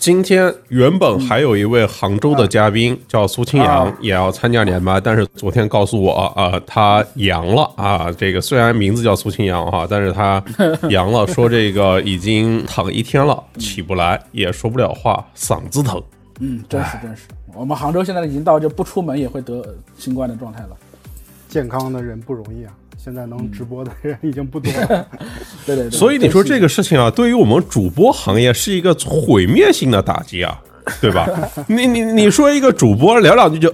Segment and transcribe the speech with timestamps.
[0.00, 8.10] 今天原本还有一位杭州的嘉宾叫苏清扬，也要参加连麦，但是昨天告诉我啊，他阳了啊。
[8.10, 10.42] 这个虽然名字叫苏清扬哈，但是他
[10.88, 16.02] 阳了，说这个已经躺一天了，起不来，也说不了话，嗓子疼。
[16.38, 17.24] 嗯，真是真是。
[17.54, 19.62] 我们杭州现在已经到就不出门也会得
[19.98, 20.70] 新冠的状态了。
[21.46, 22.72] 健康的人不容易啊。
[23.02, 25.06] 现在能直播的人已经不多了，
[25.64, 25.90] 对对对。
[25.90, 30.60] 所以你说这个事情啊，对于我们主播行业是一个毁灭性的打击啊，
[31.00, 31.26] 对吧？
[31.66, 33.72] 你你你说一个主播聊两句就，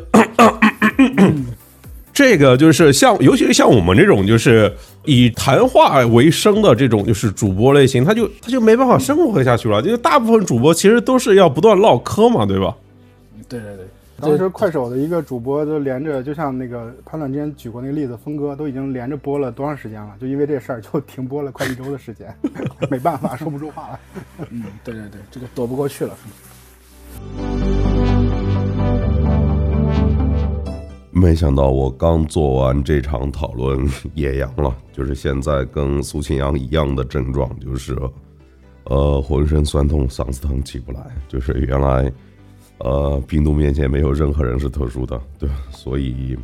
[2.12, 4.72] 这个就是像，尤其是像我们这种就是
[5.04, 9.82] 以谈话为生的这种就是主播类型，他就他就没办法生活下去了。
[9.82, 12.72] 因为大部分主播其实都是要不断唠嗑嘛，对吧？
[13.48, 13.86] 对对对。
[14.18, 20.14] 当时快手的一个主播都连着，就像那个潘短之前举过那个例子，峰哥都已经连着播了多长时间了？
[20.18, 22.34] 就因为这事儿就停播了快一周的时间，
[22.90, 24.00] 没办法，说不出话来。
[24.50, 26.14] 嗯，对对对，这个躲不过去了。
[31.12, 37.94] 没想到我刚做完这场讨论 也阳了，就是现在跟苏清扬一样的症状，就是
[38.84, 42.10] 呃浑身酸痛、嗓子疼、起不来，就是原来。
[42.78, 46.36] 呃，病毒面前没有任何人是特殊的，对，所以，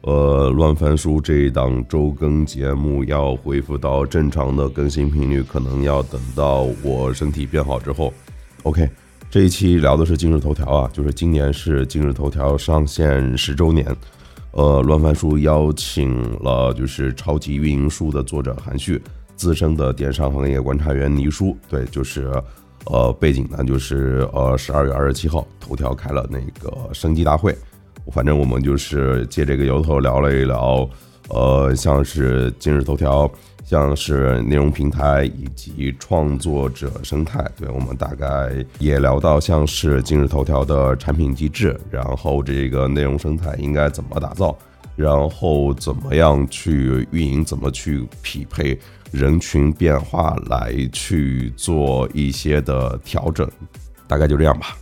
[0.00, 8.10] 呃，乱翻书这一档周更节目要恢复到正常的更新频率，可能要等到我身体变好之后。
[8.62, 8.88] OK，
[9.30, 13.86] 这一期聊的是今日头条啊，就是今年是今日头条上线十周年，
[14.52, 19.00] 呃，乱翻书邀请了就是超级运营书的作者韩旭，
[19.36, 22.32] 资深的电商行业观察员倪叔，对，就是。
[22.86, 27.56] 呃，背景呢就是呃，十二月二十七号，头条开了那个升级大会，
[28.12, 30.88] 反正我们就是借这个由头聊了一聊，
[31.28, 33.30] 呃，像是今日头条，
[33.64, 44.56] 像是内容平台以及创作者生态，对我们大概也聊到像是今日头条的产品机制，然后这个内容生态应该怎么打造，
[44.96, 48.78] 然后怎么样去运营，怎么去匹配。
[49.12, 53.48] 人群变化来去做一些的调整，
[54.08, 54.76] 大概就这样吧。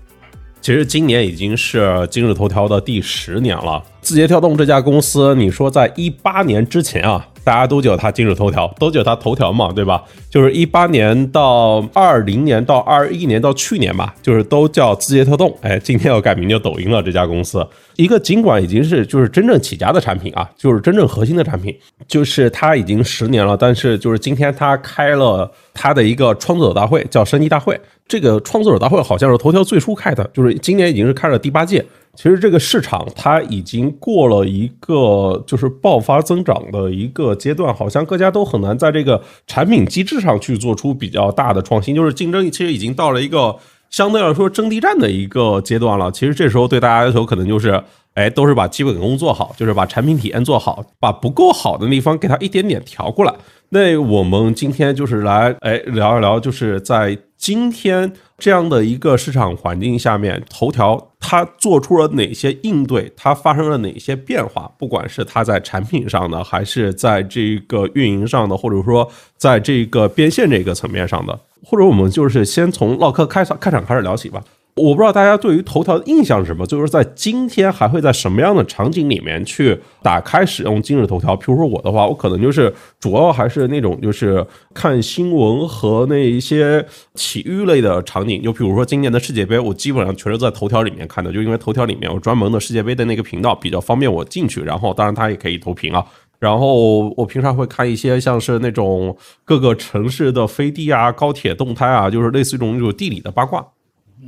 [0.60, 3.84] 其实今年已经是今日头条的第十年了。
[4.00, 7.28] 字节跳动这家公司，你说在一八年之前啊。
[7.44, 10.02] 大家都叫它今日头条，都叫它头条嘛，对吧？
[10.30, 15.54] 就是一八年到二零年到二一年到去年吧，就是都叫字节跳动。
[15.60, 17.02] 哎，今天要改名叫抖音了。
[17.02, 17.64] 这家公司
[17.96, 21.76] 一个尽管已经是就是真正起家的产品啊，就是真正核心的产品，
[22.08, 23.54] 就是它已经十年了。
[23.56, 27.78] 但是就是今天它开了它的一个创作者大会，叫升级大会。
[28.08, 31.84] 这个创作者大会好像是头条最初开的，就是今年已经是开了第八届。
[32.14, 43.56] 其实这个市场它已经过了一个就是爆发增长的一个阶段，好像各家都很难在这个产品机制上去做出比较大的创新，就是竞争其实已经到了一个
[43.90, 46.10] 相对来说争地战的一个阶段了。
[46.10, 47.82] 其实这时候对大家要求可能就是，
[48.14, 53.34] 哎，都是把基本功做好，就是把产品体验做好，把不够好的地方给它一点点调过来。
[53.74, 63.12] 那我们今天就是来哎聊一聊，就是在今天这样的一个市场环境下面，头条它做出了哪些应对？
[63.16, 64.70] 它发生了哪些变化？
[64.78, 74.40] 不管是它在产品上的，还是在这个运营上的，或者说在这个变现这个层面上的，或者我们就是先从唠嗑开场开场开始聊起吧。
[74.76, 81.36] 我不知道大家对于头条的印象是什么，就是在今天还会在什么样的场景里面去打开使用今日头条？
[81.36, 88.42] 比如说我的话，我可能就是主要还是那种就是看新闻和那一些体育类的场景。
[88.42, 94.60] 就比如说今年的世界杯，我基本上全是在头条里面看的，就因为头条里面有专门的世界杯的那个频道，比较方便我进去。
[94.62, 96.04] 然后当然它也可以投屏啊。
[96.40, 103.64] 然后我平常会看一些像是那种各个城市的飞地啊、高铁动态啊，就是类似于这种种地理的八卦。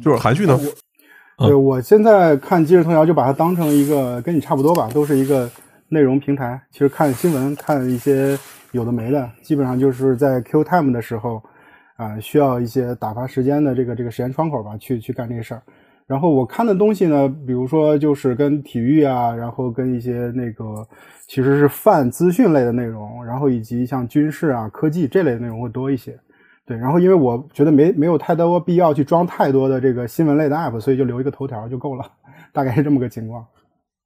[0.03, 0.59] 就是韩旭呢？
[1.39, 5.51] 对，我现在看今日头条就把它当成一个跟你差不多吧，都是一个
[5.91, 6.59] 内容平台。
[6.71, 8.39] 其实看新闻、看一些
[8.73, 11.43] 有的没的，基本上就是在 Q time 的时候
[11.97, 15.63] 啊，需要一些打发时间的这个这个时间窗口吧，去去干这事儿。
[16.07, 20.87] 然后我看的东西呢，比如说就是跟体育啊，然后跟一些那个
[21.27, 26.19] 其实是泛资讯类的内容，然后以及像军事啊、科技这类的内容会多一些。
[26.67, 32.05] 对，然后因为我觉得没没有太多必要去装太多的这个新闻类的 app，所以就留一个头条就够了，
[32.53, 33.47] 大概是这么个情况。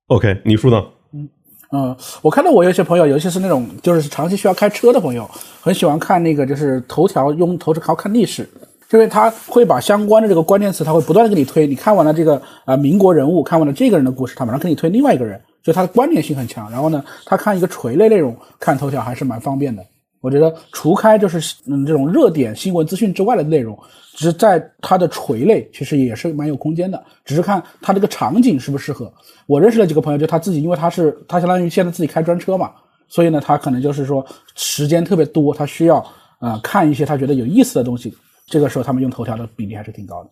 [0.08, 0.84] OK，你说呢？
[1.14, 1.28] 嗯
[1.72, 5.24] 嗯，我看到我有些朋友，尤其是那种就是长期需要开车的朋友，
[5.60, 8.46] 很喜欢看那个就是头条用头条看历史，
[8.88, 11.66] 就是他会把相关的这个关键词，他会不断的给你推。
[11.66, 16.68] 你看完了这个啊民国人物，看完了这个人的故事，他马上给你推另外一个人，就他的关联性很强。
[16.70, 19.82] 然后呢，他看一个垂类内容看头条还是蛮方便的。
[20.20, 23.78] 我觉得除开就是嗯这种热点新闻资讯之外的内容，
[24.12, 29.12] 只是在它的垂类其实也是蛮有空间的，只是看它这个场景适不适合。
[29.46, 32.72] 我认识了几个朋友，就他自己，因为他是他相当于现在自己开专车嘛，
[33.08, 34.24] 所以呢，他可能就是说
[34.54, 36.04] 时间特别多，他需要
[36.38, 38.14] 呃看一些他觉得有意思的东西，
[38.46, 40.30] 这个时候他们用头条的比例还是挺高的。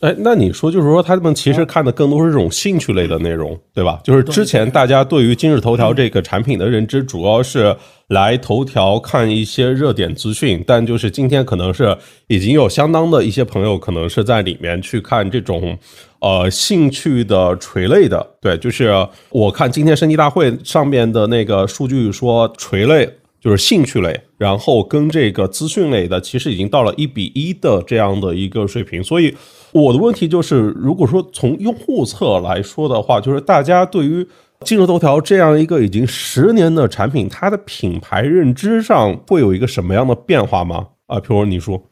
[0.00, 4.00] 哎，那你说就是说，他们其实看的更多是这种兴趣类的内容，对吧？
[4.02, 7.76] 就是之前大家对于今日头条这个产品的认知，主要是
[8.08, 11.94] 来头条看一些热点资讯，但就是今天可能是
[12.28, 15.78] 已经有相当的一些朋友可能是在里面去看这种
[16.20, 23.06] 呃兴趣的垂类的，对，就是我看今天升级大会上面的那个数据说垂类。
[23.40, 29.02] 就是兴趣类，然后跟这个资讯类的，其实已经到了一比一的这样的一个水平。
[29.02, 29.34] 所以
[29.72, 34.26] 我的问题就是，如果说从用户侧来说的话，就是大家对于
[34.60, 40.88] 今日头条这样一个已经十年的产品，它的品牌认知上会有一个什么样的变化吗？
[41.06, 41.82] 啊，譬如你说，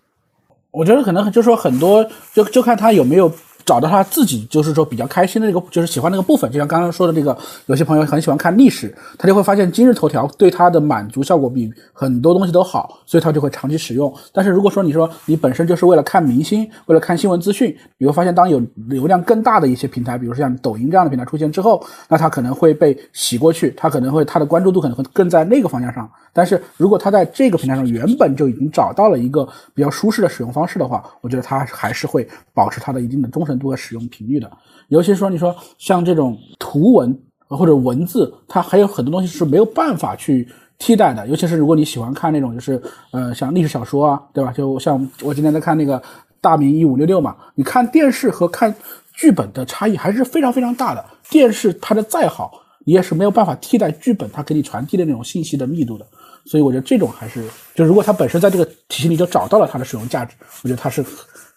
[0.70, 3.32] 我觉得可能就说很多，就就看它有没有。
[3.68, 6.50] 找到他自己就是说比较开心的那个，就是喜欢那个部分。
[6.50, 7.36] 就像刚刚说的这个，
[7.66, 14.10] 有些朋友很喜欢看历史，他就会发现今日头条对他的满足效果比很多东西都好，所以他就会长期使用。
[14.32, 26.10] 但是如果说你说你本身就是为了看明星，为了看新闻资讯，你会发现当有流量更大的一些平台，比如说像抖音这样的平台出现之后，那他可能会被洗过去，他可能会他的关注度可能会更在那个方向上。
[26.32, 34.50] 但是如果他在这个平台上原本就已经找到了一个比较舒适的使用方式的话，我觉得他还是会保持他的一定的忠诚度和使用频率的。
[34.88, 40.48] 尤其说，你说像这种图文或者文字，它还有很多东西是没有办法去
[40.78, 41.26] 替代的。
[41.26, 44.52] 尤其是如果你喜欢看那种就是呃像历史小说啊，对吧？
[44.52, 45.98] 就像我今天在看那个
[46.40, 48.74] 《大明一五六六》嘛，你看电视和看
[49.12, 51.04] 剧本的差异还是非常非常大的。
[51.28, 52.52] 电视它的再好，
[52.84, 56.06] 也是没有办法替代剧本它给你传递的那种信息的密度的。
[56.44, 61.04] 所以我觉得这种还是，就如果他本身在这个体系里就找到了它的使用价值，我觉得他是，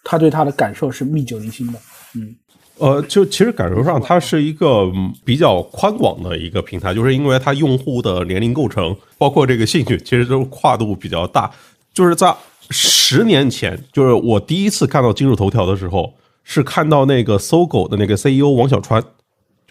[0.04, 1.78] 他对它的感受是历久弥新的。
[2.14, 2.34] 嗯，
[2.76, 4.92] 呃，就其实感受上，它是一个
[5.24, 11.50] 比较宽广的一个平台，就是因为它用户的年龄构成，包括这个兴趣，其实都跨度比较大。
[11.94, 12.34] 就是在
[12.68, 16.12] 十年前，就是我第一次看到今日头条的时候，
[16.44, 19.02] 是看到那个搜狗的那个 CEO 王小川。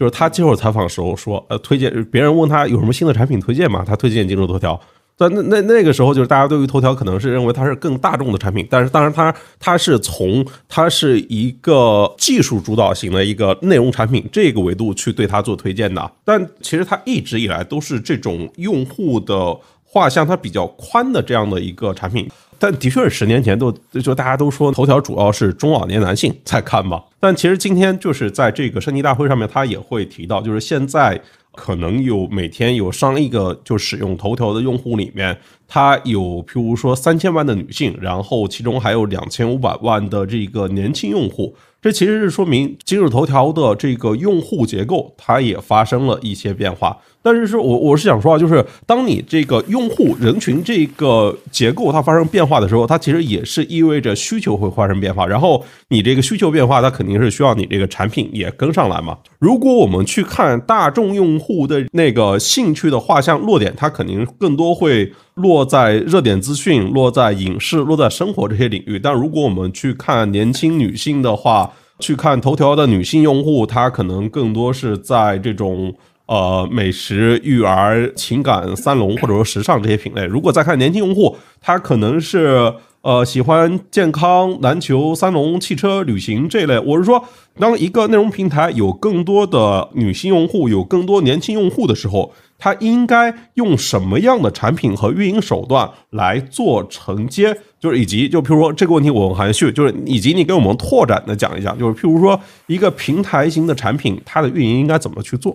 [0.02, 3.84] 就是他接受采访的时候说，呃，推荐别人问他有什么新的产品推荐吗？
[3.86, 4.80] 他推荐今日头条。
[5.16, 16.10] 但那那那个时候，就是大家对于头条可能是认为它是更大众的产品，但是当然它它是从它是一个技术主导型的一个内容产品这个维度去对它做推荐的。
[16.24, 22.28] 但其实它一直以来都是这种用户的画像它比较宽的这样的一个产品。
[22.62, 27.02] 但的确是十年前都就大家都说头条主要是中老年男性在看嘛。
[27.18, 31.20] 但其实今天就是在这个升级大会上面，他也会提到，就是现在
[31.56, 35.36] 可能有每天有上亿个就使用头条的用户里面，
[35.66, 41.56] 他有譬如说三千万的女性，然后其中还有两千五百万的这个年轻用户。
[41.80, 46.96] 这其实是说明今日头条的这个用户结构，它也发生了一些变化。
[47.22, 55.24] 但是，是我我是想说啊，就是当你这个用户人群这个结构它发生变化的时候，它其实也是意味着需求会发生变化。
[55.24, 59.16] 然后你这个需求变化，它肯定是需要你这个产品也跟上来嘛。
[59.38, 68.98] 如果我们去看大众用户的那个兴趣的画像落点，它肯定更多会落在热点资讯、落在影视、落在生活这些领域。
[68.98, 75.94] 但如果我们去看年轻女性的话，去看头条的女性用户，她可能更多是在这种。
[76.26, 86.78] 呃，美食、育儿、情感、三龙或者说时尚这些品类，如果再看年轻用户，他可能是呃喜欢健康、篮球、三龙、汽车、旅行这类。
[86.78, 87.22] 我是说，
[87.58, 97.54] 当一个内容平台有更多的女性用户，有更多年轻用户的时候，它应该用什么样的产品和运营手段来做承接？
[97.80, 105.54] 就是以及就譬如说这个问题，我很含蓄，就是以及你给我们拓展的讲一讲，就是譬如说一个平台型的产品，它的运营应该怎么去做？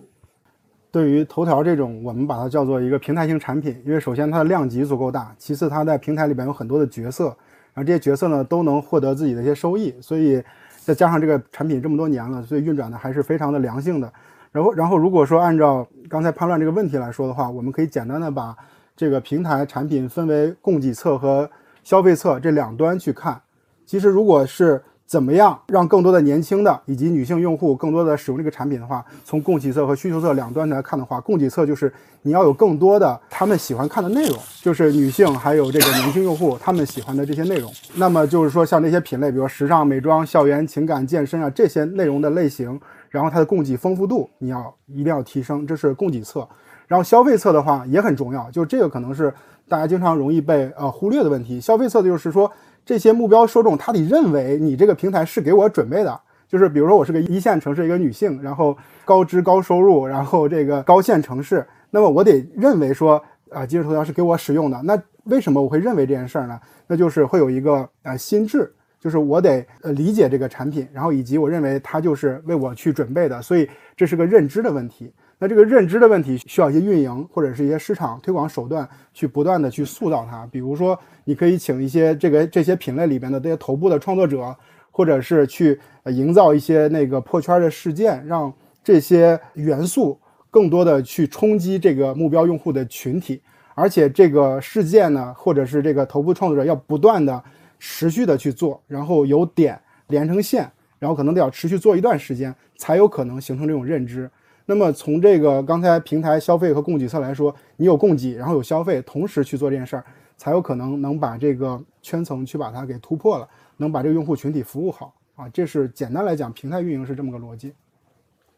[0.98, 10.42] 对于头条这种，我们把它叫做一个平台型产品，因为首先它的量级足够大，其次它在平台里边有很多的角色，然后这些角色呢都能获得自己的一些收益，所以
[10.84, 14.12] 再加上这个产品这么多年了，所以运转的还是非常的良性的。
[14.52, 18.58] 然后，然后如果说按照刚才判断这个问题来说的话，我们可以简单的把
[18.96, 21.48] 这个平台产品分为供给侧和
[21.84, 23.40] 消费侧这两端去看。
[23.86, 31.92] 其实如果是怎么样让更多的年轻的以及女性用户更多的使用这个产品的话，从供给侧和需求侧两端来看的话，供给侧就是
[32.24, 37.72] 你要有更多的他们喜欢看的内容，就是女性还有这个年轻用户他们喜欢的这些内容。
[37.96, 42.78] 那么就是说像这些品类，比如时尚、美妆、校园、情感、健身啊这些内容的类型，
[43.10, 46.46] 然后它的供给丰富度你要一定要提升，这是供给侧。
[46.86, 49.34] 然后消费侧的话也很重要，就这个可能是
[49.70, 51.62] 大家经常容易被呃忽略的问题。
[51.62, 52.52] 消费侧的就是说，
[52.88, 64.82] 这些目标受众他得认为你这个平台是给我准备的，就是比如说我是个一线城市一个女性，然后高知高收入，然后这个高线城市，那么我得认为说啊，今日头条是给我使用的。
[64.84, 66.58] 那为什么我会认为这件事儿呢？
[66.88, 68.74] 那就是会有一个呃心智。
[69.00, 75.14] 就是我得呃理解这个产品，然后以及我认为它就是为我去准备的，所以这是个认知的问题。
[75.40, 80.48] 那这个认知的问题需要一些运营或者是一些市场推广手段去不断的去塑造它。
[80.52, 84.56] 比如说，你可以请一些这个这些品类里边的这些头部的创作者，
[84.92, 88.52] 或者是去营造一些那个破圈的事件，让
[88.84, 93.42] 这些元素更多的去冲击这个目标用户的群体。
[93.76, 97.44] 而且这个事件呢，或者是这个头部创作者要不断的。
[97.80, 100.68] 持续的去做，然后由点连成线，
[100.98, 104.28] 然后可能得要持续做一段时间，才有可能形成这种认知。
[104.70, 110.04] 那么从这个刚才平台消费和供给侧来说，你有供给，然后有消费，同时去做这件事儿，
[110.36, 113.48] 才有可能能把这个圈层去把它给突破了，
[113.78, 115.48] 能把这个用户群体服务好啊。
[115.54, 117.72] 这是简单来讲，平台运营是这么个逻辑。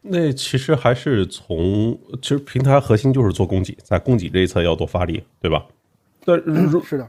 [0.02, 5.64] 那其实还是从其实平台核心就是做供给，在供给这一侧要多发力，对吧？
[6.24, 7.08] 但如 是的。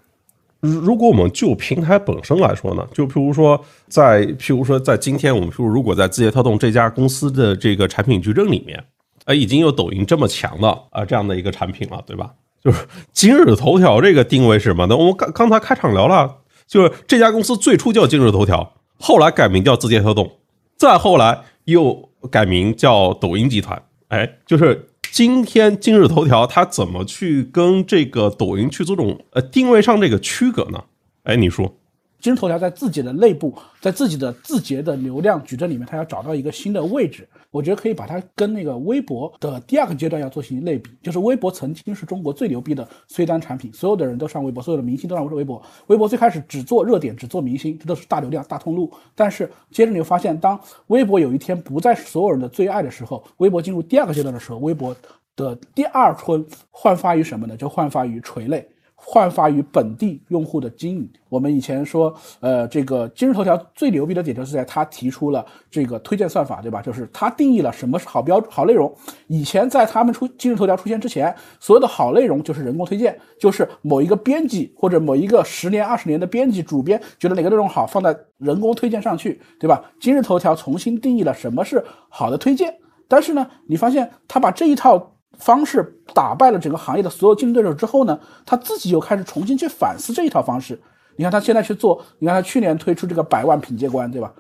[0.60, 8.84] 如果我们就平台本身来说呢，就譬如说，在譬如说在今天，我们譬如如果在字节跳动这家公司的这个产品矩阵里面，
[9.26, 12.32] 哎，已经有抖音这么强的啊这样的一个产品了，对吧？
[12.64, 14.86] 就是今日头条这个定位是什么？
[14.88, 16.38] 那我们刚刚才开场聊了，
[16.68, 20.32] 就是这家公司最初叫今日头条，后来改名叫字节跳动，
[20.78, 24.88] 再后来又改名叫抖音集团，哎，就是。
[25.12, 30.82] 今天今日头条它怎么去跟这个抖音去做这种呃定位上这个区隔呢？
[31.24, 31.76] 哎，你说。
[32.22, 37.28] 今日头条在自己的内部，在自己的字节的流量矩阵里面，它要找到一个新的位置。
[37.50, 40.92] 我觉得可以把它跟那个微博的第二个阶段要做进行类比。
[41.02, 45.60] 就是微博曾经是中国最牛逼的催单产品，所有的人都上微博，所有的明星都上微博。
[45.88, 48.92] 微博最开始只做热点，只做明星，这都是大流量、大通路。
[49.16, 54.96] 但是接着你会发现，当微博有一天不再是所有人的最爱的时候，微博进入第二个阶段的时候，微博
[55.36, 57.58] 的第二春焕发于什么呢？
[57.58, 58.68] 就焕发于垂类。
[59.04, 61.10] 焕发于本地用户的经营。
[61.28, 66.82] 我们以前说，呃，这个今日头条最牛逼的点就是在它提出了这个推荐算法，对吧？
[66.82, 68.94] 就是它定义了什么是好标好内容。
[69.28, 79.84] 以前在他们出今日头条出现之前，所有的好内容就是人工推荐，就是某一个编辑或者某一个十年二十年的编辑主编觉得哪个内容好，放在人工推荐上去，对吧？
[80.00, 82.76] 今日头条重新定义了什么是好的推荐，
[83.08, 85.11] 但是呢，你发现他把这一套。
[85.38, 90.80] 方式打败了整个行业的所有竞争对手之后呢，他自己又开始重新去反思这一套方式。
[91.16, 94.32] 你看他现在去做，你看他去年推出这个百万品鉴官，对吧？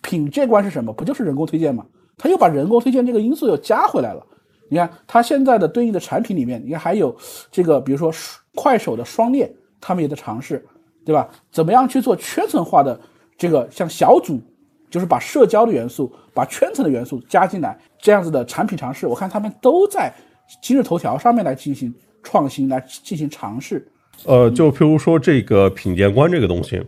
[0.00, 0.92] 品鉴官是什么？
[0.92, 1.84] 不就是人工推荐吗？
[2.16, 4.24] 他又把人工推荐这个因素又加回来了。
[4.68, 7.14] 你看他现在的对应的产品里面，你看还有
[7.50, 8.12] 这个，比如说
[8.54, 10.64] 快手的双链，他们也在尝试，
[11.04, 11.28] 对吧？
[11.50, 12.98] 怎么样去做圈层化的
[13.36, 14.40] 这个像小组，
[14.88, 20.12] 就是把社交的元素、把圈层的元素加进来，这样子的产品尝试，我看他们都在。
[20.62, 21.92] 今日头条上面来进行
[22.22, 23.86] 创新，来进行尝试。
[24.24, 26.80] 呃，就譬如说这个品鉴官这个东西，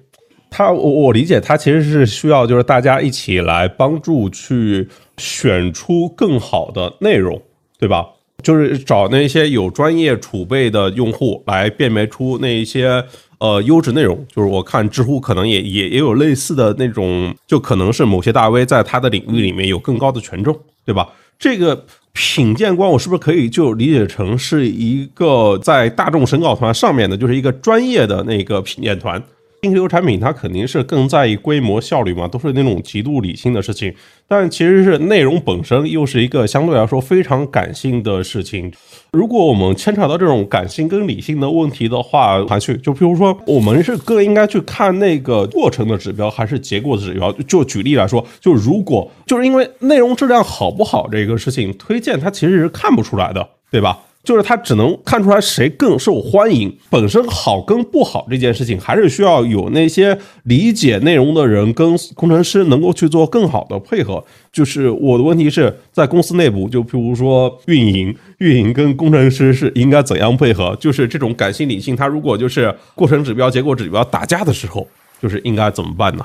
[0.50, 7.40] 它我我理解它其实是需要就是大家一起来帮助去选出更好的内容，
[7.78, 8.06] 对吧？
[8.42, 13.02] 就是找那些有专业储备的用户来辨别出那一些
[13.38, 14.26] 呃优质内容。
[14.28, 21.08] 就是我看知乎可能也也也有类似的那种，就可能是某些大 V 在他的领域里面有更高的权重，对吧？
[21.42, 21.84] 这个。
[22.14, 29.18] 品鉴官，我是不是可以就理解成是一个在大众审稿团上面的，就是一个专业的那个品鉴团？
[29.64, 33.94] 新流产品它肯定是更在意规模效率嘛，都是那种极度理性的事情。
[34.26, 38.72] 但其实是内容本身又是一个相对来说非常感性的事情。
[39.12, 47.30] 如果我们牵扯到这种感性跟理性的问题的话，还去就比如说，我们是更应该去看那个过程的指标，还是结果的指标？
[47.46, 54.00] 就举例来说，就如果就是因为内容质量好不好这个事情，推荐它其实是看不出来的，对吧？
[54.24, 64.24] 就是他只能看出来谁更受欢迎，本身好跟不好这件事情，还是需要有那些理解内容的人跟工程师能够去做更好的配合。
[64.52, 70.76] 就是我的问题是在公司内部，就譬如说运营， 运营跟工程师是应该怎样配合？
[70.78, 74.86] 就是这种感性理性，他如果就是过程指标、结果指标打架的时候，
[75.20, 76.24] 就是应该怎么办呢？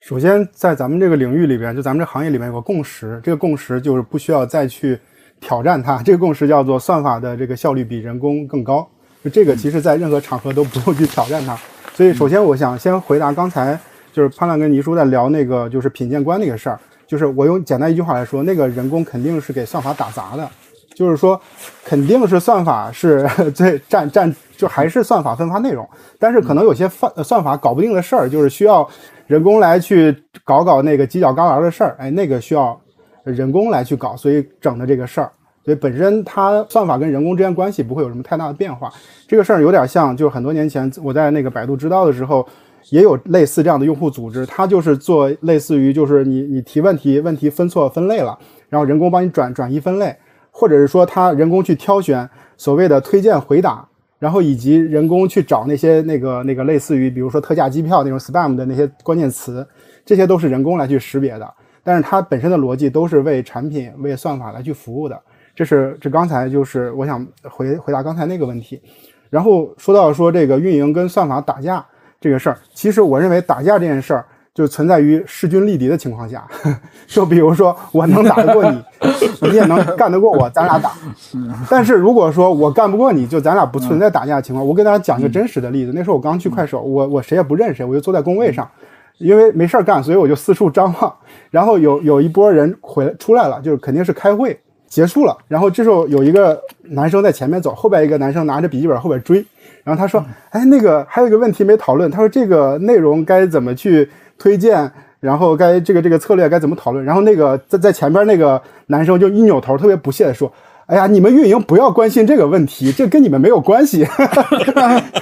[0.00, 4.98] 首先，在咱们这个领域里边，就咱们这行业里面有个共识，这个共识就是不需要再去。
[5.40, 8.86] 挑战它， 这个共识叫做算法的这个效率比人工更高。
[9.24, 11.58] 就这个，其实在任何场合都不用去挑战它。
[11.94, 13.78] 所以，首先我想先回答刚才
[14.12, 16.78] 就是潘亮跟倪叔在聊那个就是品鉴官那个事儿。
[17.06, 20.48] 就是我用简单一句话来说，那个人工肯定是给算法打杂的。
[20.94, 21.40] 就是说，
[21.84, 23.24] 肯定是算法是
[23.54, 25.86] 最占占，就还是算法分发内容，
[26.18, 28.88] 但是可能有些算算法搞不定的事儿，就是需要
[29.26, 32.80] 人工来去搞搞那个犄角旮旯的事儿，哎，那个需要
[33.32, 35.30] 人工来去搞，所以整的这个事儿。
[35.64, 38.88] 所以本身它算法跟人工之间关系不会有什么太大的变化。
[39.26, 42.46] 这个事儿有点像，就是很多年前我在那个百度知道的时候，
[42.90, 50.14] 也有类似这样的用户组织，它就是做类似于就是你你提问题，问题分错分类了，然后人工帮你转转移分类，
[50.52, 53.84] 或者是说它人工去挑选所谓的推荐回答，
[54.20, 59.66] 然后以及人工去找那些那个那个类似于比如说特价机票那种 spam 的那些关键词，
[60.04, 61.54] 这些都是人工来去识别的。
[61.86, 65.16] 但是它本身的逻辑都是为产品为算法来去服务的。
[65.54, 68.82] 这是这刚才就是我想回回答刚才那个问题，
[69.30, 71.86] 然后说到说这个运营跟算法打架
[72.20, 76.44] 这个事儿，其实我认为打架这件事儿就存在于势均力敌的情况下，
[77.06, 78.82] 就比如说我能打得过你，
[79.48, 80.92] 你也能干得过我，咱俩打。
[81.70, 84.66] 但是如果说我干不过你，就咱俩不存在打架的情况。
[84.66, 88.68] 我给大家讲一个真实的例子，那时候我刚去快手，我我谁也不认识，我就坐在工位上，
[89.18, 91.14] 因为没事儿干，所以我就四处张望，
[91.50, 94.58] 然后有有一波人回来出来了，就是肯定是开会。
[94.88, 99.44] 结束了，然后这时候有一个男生在前面走，后边一个男生拿着笔记本后边追，
[99.82, 104.08] 然后他说：“哎，那个还有一个问题没讨论。”他说：“这个内容该怎么去
[104.38, 104.90] 推荐？
[105.18, 110.50] 然后该这个这个策略该怎么讨论？”然后那个在在前边那个男生就一扭头，特别不屑的说
[110.86, 114.06] ：“哎呀，你们运营不要关心这个问题，这跟你们没有关系。”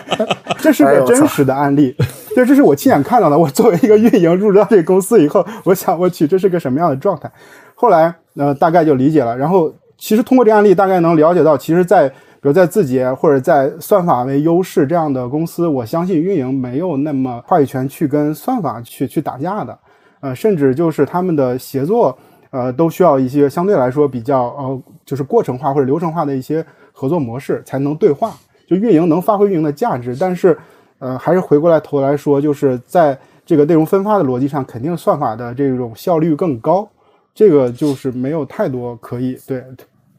[0.60, 1.96] 这是个真实的案例，
[2.34, 3.38] 对，这是我亲眼看到的。
[3.38, 7.30] 我作为一个运营入职到这个公司以后，我想我去，这是个什么样的状态？
[7.74, 8.14] 后来。
[8.36, 9.38] 呃，大概就理解了。
[9.38, 12.14] 然后，其实通过这案例，大概能了解到，其实，在比
[12.48, 19.78] 如在字节或者在算法为优势这样的公司，我相信运营没有那么话语权去跟算法去去打架的。
[20.18, 22.18] 呃，甚至就是他们的协作，
[22.50, 28.32] 呃，都需要一些相对来说比较呃，就是过程化或者流程化的一些合作模式才能对话。
[28.66, 30.58] 就运营能发挥运营的价值，但是，
[30.98, 36.88] 呃，还是回过来头来说，就是在这个内容分发的逻辑上，肯定算法的这种效率更高。
[37.34, 39.62] 这个就是没有太多可以对，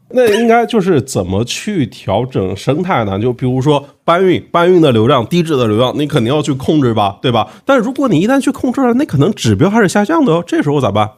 [0.09, 3.17] 那应该就是怎么去调整生态呢？
[3.17, 7.49] 就比如说搬运，搬运的流量低质的流量，你肯定要去控制吧，对吧？
[7.65, 11.09] 但如果你一旦去控制了，那可能指标还是下降的哦，这时候咋办？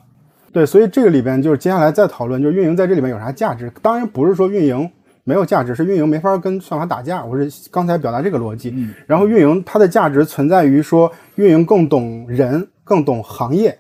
[0.54, 3.72] 对，所以这个里边就是接下来再讨论，就是运营在这里面有啥价值？
[3.82, 4.89] 当然不是说运营
[5.28, 7.22] 没有价值，是运营没法跟算法打架。
[7.24, 8.74] 我是刚才表达这个逻辑。
[9.06, 13.78] 然后运营它的价值存在于说，运营更懂人，更懂行业，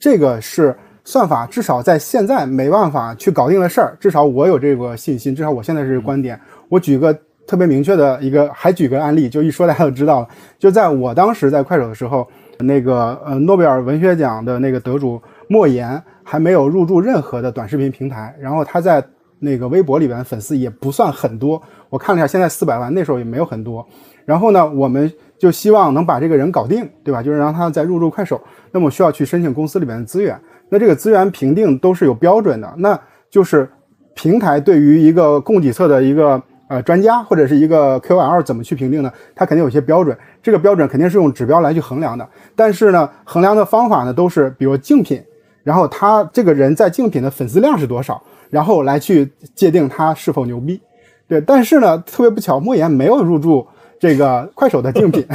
[0.00, 0.74] 这个是。
[1.08, 5.32] 算法至少在现在没办法去搞定的事儿，至少我有这个信心。
[5.32, 6.36] 至少我现在是观点。
[6.68, 10.28] 我举个特别明确的一个，还举个案例，就一说大家都知道了。
[10.58, 12.26] 就在我当时在快手的时候，
[12.58, 19.00] 那个呃诺贝尔文学奖的那个得主莫言还没有入驻任何的短视频平台，然后他在
[19.38, 21.60] 那个微博里边粉丝也不算很多。
[21.90, 23.86] 我看了一下，现在四百万，那时候也没有很多。
[24.24, 27.22] 然后呢，我们就希望能把这个人搞定，对吧？
[27.22, 28.40] 就是让他再入驻快手，
[28.72, 30.36] 那么需要去申请公司里面的资源。
[30.68, 32.98] 那这个资源评定都是有标准的，那
[33.30, 33.68] 就是
[34.14, 39.12] 平台对于一个供给侧的一个呃专家或者是一个 KOL 怎么去评定呢？
[39.34, 42.28] 它肯定有些标准，这个标准肯定是用指标来去衡量的。
[42.56, 45.22] 但是呢，衡量的方法呢都是比如竞品，
[45.62, 48.20] 然后他这个人在竞品的粉丝量是多少，
[48.50, 50.80] 然后来去界定他是否牛逼。
[51.28, 53.66] 对，但是呢，特别不巧，莫言没有入驻
[53.98, 55.26] 这个快手的竞品，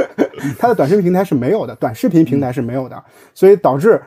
[0.58, 3.02] 他的短视频平台是没有的，短视频平台是没有的，
[3.34, 4.00] 所以导致。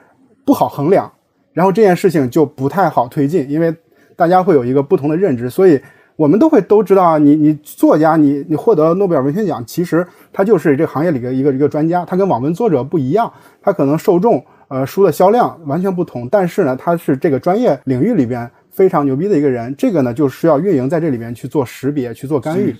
[0.43, 1.09] 不好衡量，
[1.53, 3.73] 然后这件事情就不太好推进，因为
[4.15, 5.79] 大家会有一个不同的认知，所以
[6.15, 22.73] 我们都会都知道啊，你你作家，你你获得了诺贝尔文学奖，其实他就是这个行业里的一个一个专家，他跟网文作者不一样，他可能受众呃书的销量完全不同，但是呢，他是这个专业领域里边非常牛逼的一个人，这个呢就需要运营在这里边去做识别，去做干预。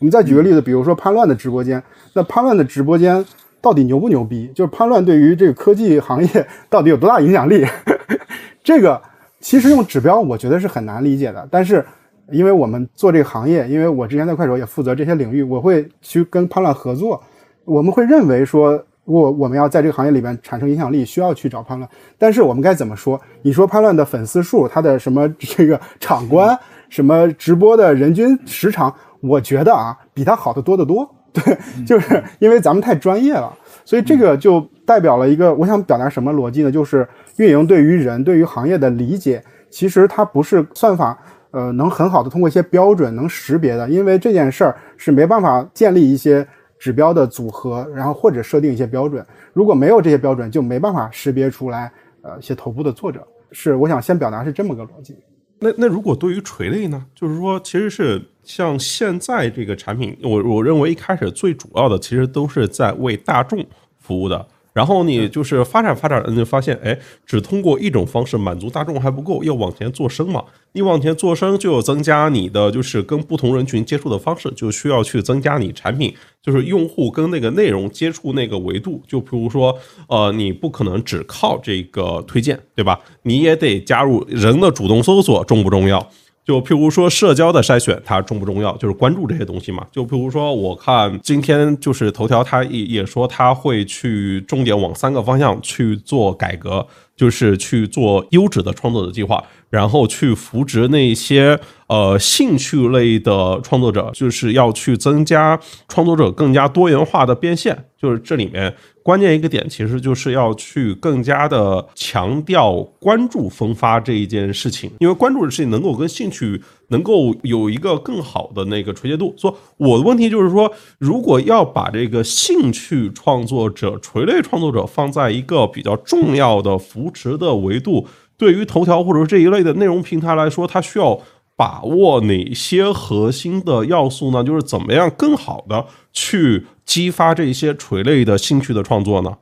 [0.00, 1.82] 我们再举个例子，比如说潘乱的直播间，
[2.12, 3.24] 那潘乱的直播间。
[3.58, 4.48] 到底牛不牛逼？
[4.54, 7.66] 就是潘乱对于这个科技行业 到底有多大影响力？
[8.62, 9.00] 这个
[9.40, 11.48] 其实用指标，我觉得是很难理解的。
[11.50, 11.84] 但是，
[12.30, 17.20] 因为我们做这个行业，因为我之前在快手也负责这些领域，我会去跟潘乱合作。
[17.64, 21.88] 我们会认为说，我我们要在这个行业里边产生影响力，需要去找判乱。
[22.18, 23.18] 但是我们该怎么说？
[23.40, 31.08] 你说判乱的粉丝数，他的什么这个场观，什么直播的人均时长，我觉得啊，比他好的多得多。
[31.32, 33.52] 对，就是因为咱们太专业了，
[33.84, 36.72] 所以这个就代表了一个我想表达什么逻辑呢？
[36.72, 41.18] 就是运营对于人、对于行业的理解，其实它不是算法
[41.50, 46.46] 呃能很好的通过一些标准能识别的，因为这件事儿是没办法建立一些
[46.86, 49.26] 指标的组合，然后或者设定一些标准。
[49.52, 51.90] 如果没有这些标准，就没办法识别出来
[52.22, 53.26] 呃一些头部的作者。
[53.50, 55.16] 是我想先表达是这么个逻辑。
[55.58, 57.04] 那那如果对于垂类呢？
[57.12, 63.66] 就是说，其实是像现在这个产品，我我认为一开始最主要的其实都是在为大众
[63.98, 64.46] 服务的。
[64.76, 70.44] 然后你就是发展发展，你就发现，哎，只通过一种方式满足大众还不够，要往前做深嘛。
[70.72, 79.02] 你往前做深，就有增加你的就是跟不同人群接触的方式，就需要去增加你产品就是用户跟那个内容接触那个维度。
[79.08, 79.74] 就比如说，
[80.08, 83.00] 呃，你不可能只靠这个推荐，对吧？
[83.22, 86.06] 你也得加入人的主动搜索，重不重要？
[86.46, 88.76] 就譬如说社交的筛选，它重不重要？
[88.76, 89.84] 就是关注这些东西嘛。
[89.90, 107.76] 就譬如说，我看今天就是头条，它也也说它会去重点往三个方向去做改革，就是去做优质的创作者计划，然后去扶植那些呃兴趣类的创作者，就是要去增加创作者更加多元化的变现。
[108.00, 108.72] 就是这里面。
[109.06, 119.32] 关键一个点，其实就是要去更加的强调关注分发这一件事情，因为关注的事情能够跟兴趣能够有一个更好的那个垂直度。
[119.36, 131.20] 说我的问题就是说，如果要把这个兴趣创作者、垂类创作者放在一个比较重要的扶持的维度，对于头条或者说这一类的内容平台来说，它需要。
[131.58, 134.44] 把握哪些核心的要素呢？
[134.44, 139.36] 就是怎么样更好的去激发这些垂类的兴趣的创作呢？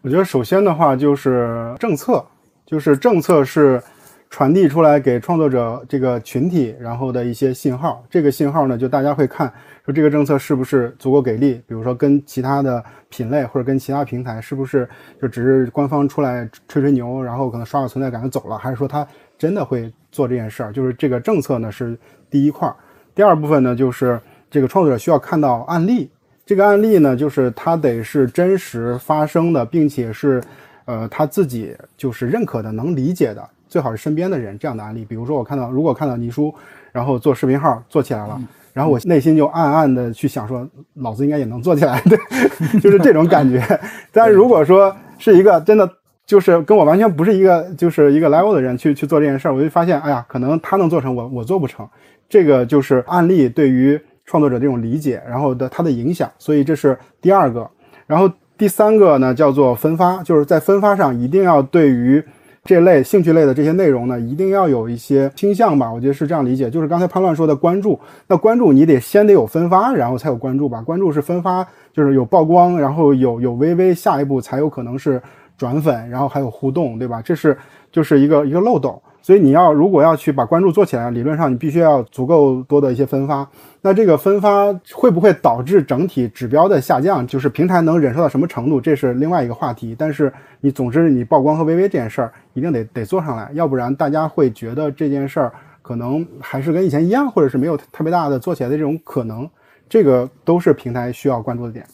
[0.00, 2.24] 我觉得首先的话就是政策，
[2.66, 3.80] 就是政策是
[4.28, 8.04] 传递出来给创作者这个群体，然后的一些信号。
[8.10, 9.52] 这个信号呢，就大家会看
[9.84, 14.88] 说这个政策是不是足够给力，比如说跟其他的品类或者跟其他平台是不是
[15.22, 19.06] 就只是官方出来吹吹牛，然后可能刷个存在感就走了，还是说他
[19.38, 19.92] 真的会？
[20.14, 21.98] 做这件事儿，就是这个政策呢是
[22.30, 22.76] 第一块儿，
[23.16, 26.08] 第二部分呢就是这个创作者需要看到案例，
[26.46, 30.42] 这个案例呢就是他得是真实发生的，并且是
[30.84, 35.04] 呃他自己就是认可的、能理解的，最好是身边的人这样的案例。
[35.04, 36.54] 比如说我看到，如果看到倪叔
[36.92, 38.40] 然后做视频号做起来了，
[38.72, 42.18] 然后我内心就暗暗的去想说，老子应该也能做起来，对，
[42.80, 43.62] 就是这种感觉。
[44.12, 45.90] 但如果说是一个真的。
[46.26, 51.86] 就是跟我完全不是一个，就是一个 level 的人去去做这件事儿，我就发现，哎呀，可能他能做成，我我做不成。
[52.30, 56.30] 这个就是案例对于创作者这种理解，然后的它的影响。
[56.38, 57.68] 所以这是第二个。
[58.06, 62.24] 然后第三个呢，叫做分发，就是在分发上一定要对于
[62.64, 65.92] 这类兴趣类的这些内容呢，一定要有一些倾向吧。
[65.92, 70.82] 我觉得是这样理解，就是刚才潘乱说的关注，那关注你得先得有分发，然后才有关注吧。
[70.82, 75.20] 关注是分发，就是有曝光，然后有有微微，下一步才有可能是。
[75.56, 77.22] 转粉，然后还有互动，对吧？
[77.22, 77.56] 这是
[77.92, 83.48] 就是一个一个漏斗，所以你要如果要去把关注做起来，理论上你必须要足够多的一些分发。
[83.80, 87.26] 那这个分发会不会导致整体指标的下降？
[87.26, 88.78] 就是平台能忍受到什么程度？
[88.78, 89.96] 这是另外一个话题。
[89.98, 99.48] 但是你总之你曝光和微微这件事儿一定得得做上来，要不然大家会觉得这件事儿可能还是跟以前一样，或者是没有特别大的做起来的这种可能。
[99.88, 101.86] 这个都是平台需要关注的点。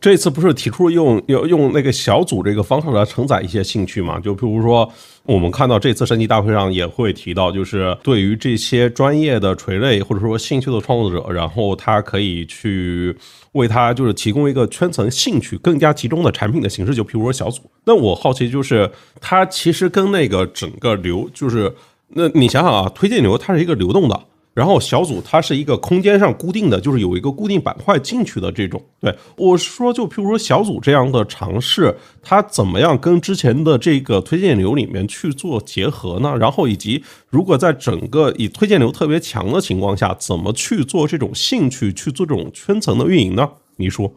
[0.00, 4.18] 这次不是提出用用用那个小组这个方式来承载一些兴趣嘛？
[4.18, 4.90] 就比如说，
[5.24, 13.14] 我们看到这次升级大会上也会提到，就是对于这些专业的垂类或者说兴趣的创作者，然后他可以去
[13.52, 17.60] 为他就是提供一个圈层兴趣更加集中的产品的形式，就比如说小组。
[17.84, 21.72] 那我好奇就是，它其实跟那个整个流，就是
[22.14, 24.18] 那你想想啊，推荐流它是一个流动的。
[24.54, 28.82] 然后小组它是一个空间上固定的，就是有一个固定板块进去的这种。
[29.00, 36.36] 对我说，就譬如说小组这样的尝试，它怎么样跟之前的这个推荐流里面去做结合呢？
[36.38, 43.48] 然后以及如果在整个以推荐流特别强的情况下，怎么去做这种兴趣去做这种圈层的运营呢？
[43.76, 44.12] 你说？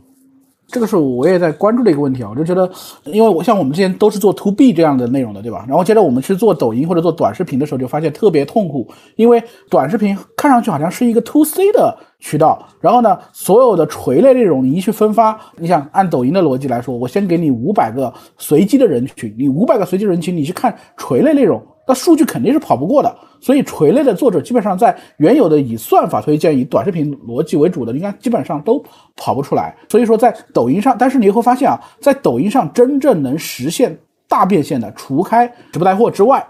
[0.67, 2.69] 这个是我也在关注的一个问题啊，我就觉得，
[3.05, 5.65] 因为我像我们之前都是做 to B 这样的内容的，对吧？
[5.67, 21.61] 然后接着我们去做抖音或者做短视频的时候，就发现特别痛苦，因为短视频看上去好像是一个 to C 的渠道，然后呢，所有的垂类内容你一去分发，你想按抖音的逻辑来说，我先给你五百个随机的人群，你五百个随机人群，你去看垂类内容。
[21.87, 28.83] 那数据肯定是跑不过的，所以垂类的作者基本上在原有的以算法推荐、以短视频逻辑为主的，应该基本上都
[29.15, 29.75] 跑不出来。
[29.89, 36.45] 所以说，在抖音上，但是你会发现啊，在抖音上真正能实现大变现的，除开直播带货之外，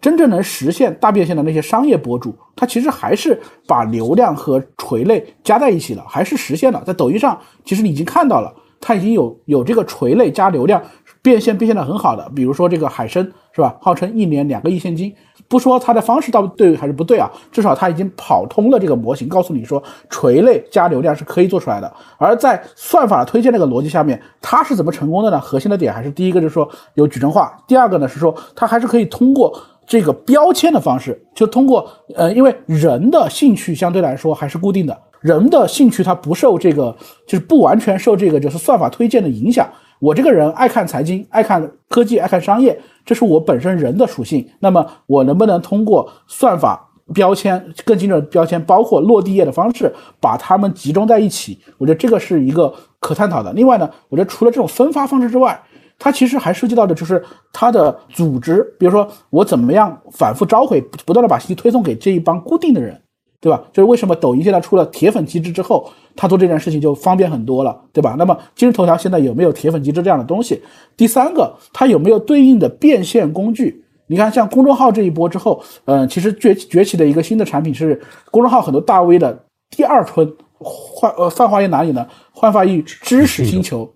[0.00, 6.82] 真正能实现大变现的那些商业博主，他其实还是把流量和垂类加在一起了，还是实现了。
[6.86, 10.82] 在抖音上，其实你已经看到了，它已经有有这个垂类加流量
[11.22, 13.30] 变现变现的很好的，比如说这个海参。
[13.52, 13.76] 是吧？
[13.80, 15.12] 号称一年两个亿现金，
[15.48, 21.92] 不说它的方式到底对还是不对啊，至少它已经跑通了这个模型，告诉你说垂类加流量是可以做出来的。
[22.16, 25.40] 而在算法推荐那个逻辑下面，它是怎么成功的呢？
[25.40, 29.52] 核心的点还是第一个就是说有矩阵化，第二个呢是说它还是可以通过
[29.84, 39.68] 这个标签的方式，就通过呃，因为人的兴趣相对来说还是固定的，人的兴趣它不受这个，就是不完全受这个就是算法推荐的影响。
[40.00, 44.48] 我这个人爱看财经，爱看科技，爱看商业，这是我本身人的属性。
[44.60, 51.58] 那么我能不能通过算法标签更精准的标签，包括落地页的方式，把它们集中在一起？
[51.76, 53.52] 我觉得这个是一个可探讨的。
[53.52, 55.60] 另外呢，我觉得除了这种分发方式之外，
[55.98, 62.98] 它其实还涉及到的就是它的组织，比如说我怎么样反复召回，不断的把信息推送给这一帮固定的人，
[63.40, 63.62] 对吧？
[63.72, 68.14] 就是为什么抖音现在出了铁粉机制之后，他做这件事情就方便很多了，对吧？
[68.18, 70.62] 那么今日头条现在有没有铁粉机制这样的东西？
[70.96, 73.84] 第三个，它有没有对应的变现工具？
[74.06, 78.00] 你看，像公众号这一波之后，嗯，其实崛崛起的一个新的产品是
[78.30, 82.06] 公众号很多大 V 的第二春焕呃泛化于哪里呢？
[82.32, 83.90] 焕发于知识星球。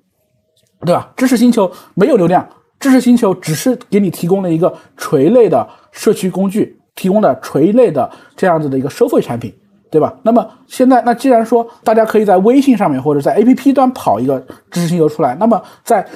[0.87, 1.11] 对吧？
[1.17, 2.47] 知识星球没有流量，
[2.79, 9.53] 知识星球只是给你提供了一个垂类的社区工具，提供的垂类的这样子的一个收费产品，
[9.91, 10.15] 对吧？
[10.23, 14.39] 那么现在，那既然说大家可以在微信上面或者在 APP 端跑一个
[14.71, 16.07] 知识星球出来，那么在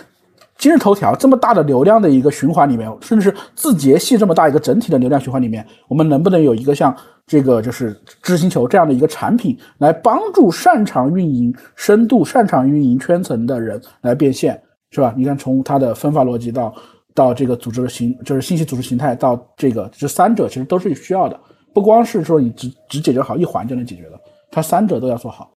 [0.57, 6.95] 今日头条这么大的流量的一个循环里面，甚至是字节系这么大一个整体的流量循环里面，我们能不能有一个像
[7.27, 14.61] 这个就是知识星球这样的一个产品，来帮助擅长运营、深度擅长运营圈层的人来变现，
[14.91, 15.14] 是吧？
[15.17, 16.75] 你看从它的分发逻辑到
[17.19, 21.39] 到这个组织的形，就是信息组织形态到这个这三者其实都是需要的，
[21.75, 24.21] 不光是说你只只解决好一环就能解决的，
[24.53, 25.51] 它三者都要做好。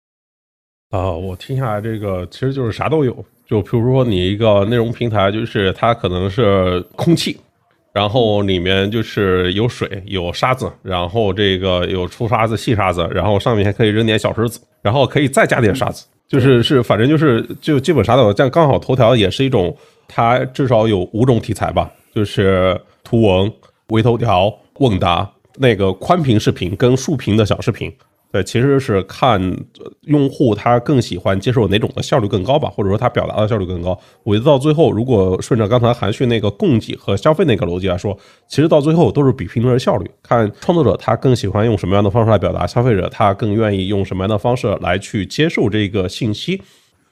[0.91, 3.13] 啊，我听下来这个其实就是啥都有，
[3.45, 7.37] 就比如说你一个内容平台，就是它可能是空气，
[7.93, 18.33] 然后里面就是有水、有沙子，然后这个有粗沙子、细沙子，然后上面还可以扔点小石子，然后可以再加点沙子，就是是反正就是就基本啥都有。
[18.33, 19.75] 这样刚好头条也是一种，
[20.09, 23.53] 它至少有五种题材吧，就是图文、
[23.89, 27.93] 微头条、问答、那个宽屏视频跟竖屏的小视频。
[28.31, 29.41] 对，其实是看
[30.01, 33.99] 用户他更喜欢接受哪种的效率更高吧，或者说他表达的效率更高。
[34.21, 38.15] 我觉得到最后，如果顺着刚才韩旭那个供给和消费那个逻辑来说，
[38.47, 46.61] 其实到最后都是比拼的是效率，看创作者他更喜欢用什么样的方式来表达，消费者他更愿意用什么样的方式来去接受这个信息。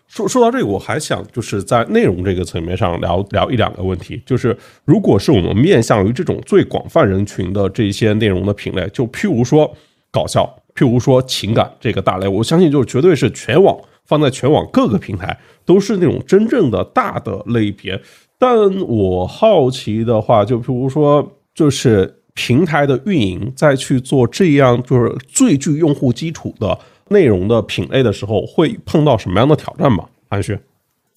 [0.07, 9.71] 说说到这个，我还想就是在内容这个层面上聊聊一两个问题，就是如果是我们面向于这种最广泛人群的这些内容的品类，就譬如说
[10.09, 10.43] 搞笑，
[10.75, 18.01] 譬如说情感这个大类，我相信就绝对是全网放在全网各个平台都是那种真正的大的类别。
[18.39, 26.77] 但我好奇的话，就譬如说，就是平台的运营再去做这样就是最具用户基础的
[27.09, 30.05] 内容的品类的时候，会碰到什么样的挑战吗？
[30.29, 30.57] 韩旭，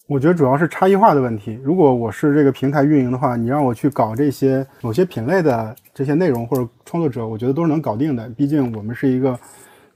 [0.06, 1.58] 我觉得主要是差异化的问题。
[1.62, 8.28] 如果我是这个平台运营的话，你让我去搞这些某些品类的这些内容或者创作者，我觉得都是能搞定的。
[8.30, 9.38] 毕竟我们是一个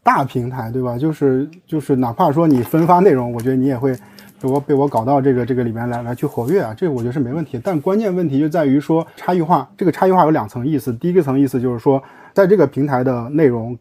[0.03, 0.99] 大平台，对吧？
[0.99, 3.93] 就是就是，哪怕说你分发内容，我觉得你也会
[4.41, 7.61] 被我被我搞到这个这个里面来来去活跃啊，这个我觉得是没问题。
[7.63, 10.93] 但关键问题就在于说差异化，这个差异化有两层意思。
[10.93, 12.03] 第一个层意思就是说，
[12.33, 13.77] 在这个平台的内容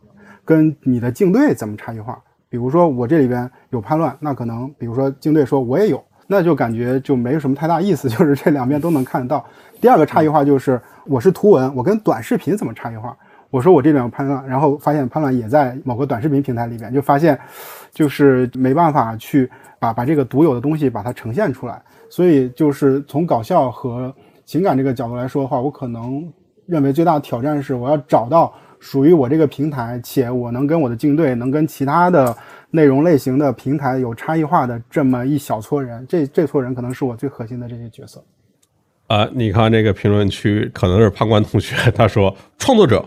[0.46, 2.22] 跟你的竞对怎么差异化。
[2.50, 6.04] 比如说我这里边有叛乱，那可能比如说竞对说我也有。
[6.26, 9.46] 那就感觉就没什么太大意思，就是这两边都能看得到。
[9.82, 13.16] 第二个差异化就是我是图文，我跟短视频怎么差异化？
[13.50, 17.38] 我说我这边有叛乱，然后发现叛乱也在某个短视频平台里边，就发现
[17.92, 21.80] 就是没办法去把把这个独有的东西把它呈现出来。
[22.10, 24.12] 所以就是从搞笑和
[24.46, 26.26] 情感这个角度来说的话，我可能
[26.66, 28.54] 认为最大的挑战是我要找到
[28.84, 32.36] 属于我这个平台，且我能跟我的竞对，能跟其他的。
[32.76, 38.26] 内容类型的平台有差异化的这么一小撮人，这这撮人可能是我最核心的这些角色。
[39.06, 43.06] 啊，你看这个评论区可能是判官同学，他说创作者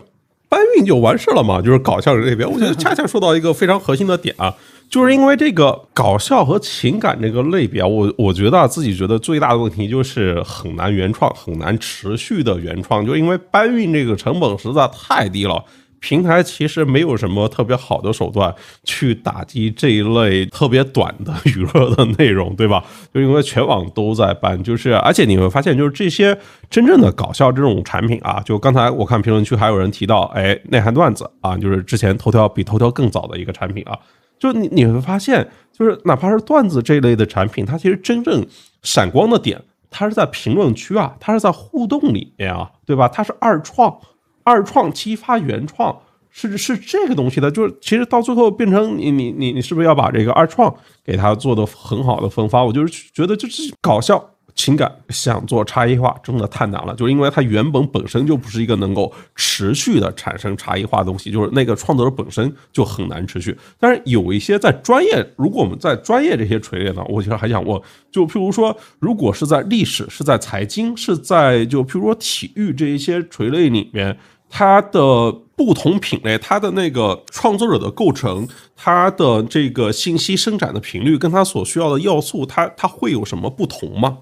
[0.48, 4.54] 搬运就完事了嘛，就是搞笑这边，我觉得 恰恰说到一个非常核心的点啊，
[4.88, 15.64] 就是因为这个搞笑和情感这个类别，我我觉得自己觉得最大的问题就是很难原创，很难持续的原创，就因为搬运这个成本实在太低了。
[16.00, 18.54] 平台其实没有什么特别好的手段
[18.84, 22.84] 去打击这一类特别短的娱乐的内容，对吧？
[23.12, 26.36] 就因为全网都在办，就是而且你会发现，就是这些
[26.70, 33.98] 真正的搞笑这种产品啊，就刚才我看评论区还有人提到，哎，内涵段子啊，就是之前头条比头条更早的一个产品啊，
[34.38, 38.46] 就你你会发现，就是哪怕是段子这一类的产品，它其实真正
[38.82, 43.08] 闪光的点，它是在评论区啊，它是在互动里面啊，对吧？
[43.08, 43.98] 它是二创。
[44.46, 45.94] 二创激发原创
[46.30, 50.72] 是是这个东西的，就是其实到最后变成你你你你是不是要把这个二创
[51.04, 52.62] 给它做的很好的分发？
[52.62, 54.22] 我就是觉得就是搞笑
[54.54, 56.94] 情感想做差异化，真的太难了。
[56.94, 63.56] 就是因为它原本本身就不是一个能够持续的产生差异化的东西，就是那个创作者本身就很难持续。
[63.80, 67.80] 但是有一些在专业，如果我们在专业这些垂类呢，我其实还想问，
[68.10, 74.16] 就譬如说，如果是在历史、是在财经、是在就譬如说体育这一些垂类里面。
[74.48, 84.18] 它的不同品类，它的那个创作者的构成，它的这个信息生产的频率，跟它所需要的要素，它它会有什么不同吗？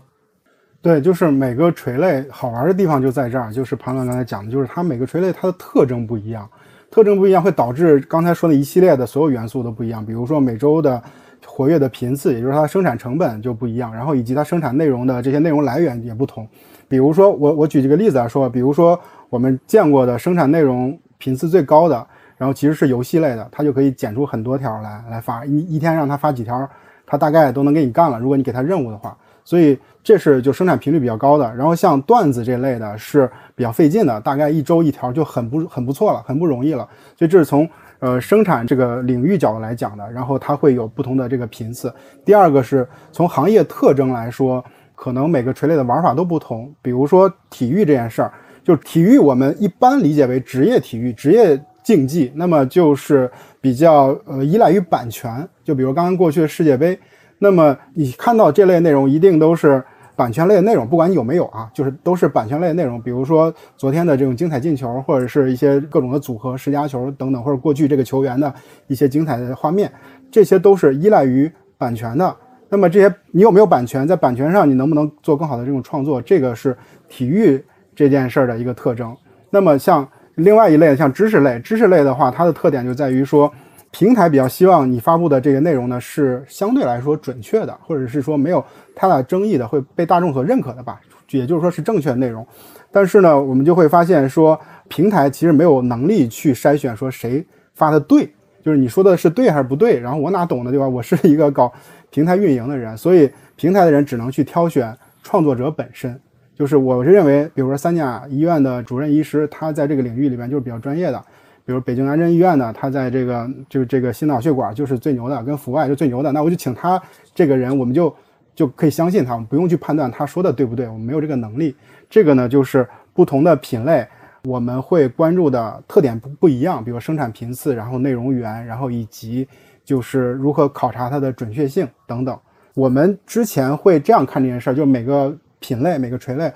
[0.81, 6.49] 对，就是每个垂类好玩的地方就在这儿，就是庞总刚才讲的，就是它每个垂类它的特征不一样，
[6.91, 10.05] 特征不一样会导致刚才说的一系列的所有元素都不一样。
[10.05, 11.03] 比如说每周的
[11.45, 16.47] 活跃的频次，也就是它生产成本就不一样，然后以及它生产内容的这些内容来源也不同。
[16.87, 18.99] 比如说我我举几个例子来说，比如说。
[19.35, 26.70] 我们见过的生产内容频次最高的，然后其实是游戏类的，它就可以剪出很多条来来发，一一天让它发几条，
[27.05, 28.20] 它大概都能给你干了。
[28.20, 31.53] 如果你给它任务的话，所以这是就生产频率比较高的。
[31.57, 36.88] 然后像段子这类的是比较费劲的，大概一周一条就很不很不错了，很不容易了。
[37.18, 37.68] 所以这是从
[37.99, 41.92] 呃生产这个领域角度来讲的，然后它会有不同的这个频次。
[42.25, 46.73] 第二个是从行业特征来说，可能每个垂类的玩法都不同。
[46.81, 48.33] 比如说体育这件事儿。
[48.64, 55.46] 就体育，我们一般理解为职业体育、职业竞技，那么就是比较呃依赖于版权。
[55.62, 56.98] 就比如刚刚过去的世界杯，
[57.38, 59.85] 那么你看到这类内容一定都是
[60.16, 62.98] 版权类的内容，不管你有没有啊，就是都是版权类的内容。
[63.03, 68.53] 比如说昨天的这种精彩进球，或者是一些各种的组合、十佳球等等，或者过去这个球员的
[68.87, 69.92] 一些精彩的画面，
[70.31, 72.35] 这些都是依赖于版权的。
[72.70, 74.09] 那么这些你有没有版权？
[74.09, 76.22] 在版权上你能不能做更好的这种创作？
[76.22, 76.74] 这个是
[77.11, 77.62] 体育。
[77.94, 79.16] 这件事儿的一个特征。
[79.50, 83.52] 那么像另外一类，像知识类，知识类的话，它的特点就在于说，
[83.90, 88.64] 平台比较希望你发布的这个内容呢是相对来说准确的，或者是说没有
[88.96, 92.44] 太大争议的，会被大众所认可的吧，也就是说是正确内容。
[92.90, 98.28] 但是呢，我们就会发现说，平台其实没有能力去筛选说谁发的对，
[98.64, 100.00] 就是你说的是对还是不对。
[100.00, 100.88] 然后我哪懂的对吧？
[100.88, 101.72] 我是一个搞
[102.11, 106.20] 平台运营的人，所以平台的人只能去挑选创作者本身。
[106.55, 111.23] 就是我是认为，比如说三甲医院的主任医师，他在这个领域里边就是比较专业的。
[111.67, 116.31] 比如北京南针医院呢，他在这个就是这个心脑血管就是最牛的，跟阜外是最牛的。
[116.31, 117.03] 那我就请他
[117.35, 118.14] 这个人，我们就
[118.55, 121.75] 就可以相信他，我们不用去判断他说的对不对，我们没有这个能力。
[122.09, 124.07] 这个呢，就是不同的品类，
[124.45, 126.85] 我们会关注的特点不不一样。
[126.85, 129.49] 比如生产频次，然后内容源，然后以及
[129.85, 132.38] 就是如何考察它的准确性等等。
[132.75, 135.37] 我们之前会这样看这件事儿，就每个。
[135.64, 136.53] 品类每个垂类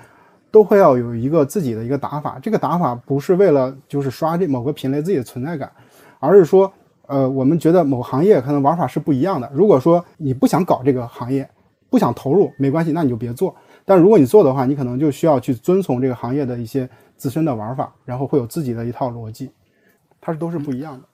[0.51, 5.71] 都会要有一个自己的一个打法，这个打法不是为了就是刷这某个品类自己的存在感，
[6.19, 6.71] 而是说，
[7.07, 9.49] 呃，我们觉得某行业可能玩法是不一样的。
[9.51, 11.49] 如果说你不想搞这个行业，
[11.89, 13.55] 不想投入，没关系，那你就别做。
[13.83, 19.49] 但如果你做的话，你可能就需要去遵从这个行业的一些自身的玩法，然后会有自己的一套逻辑，
[20.21, 21.07] 它是都是不一样的。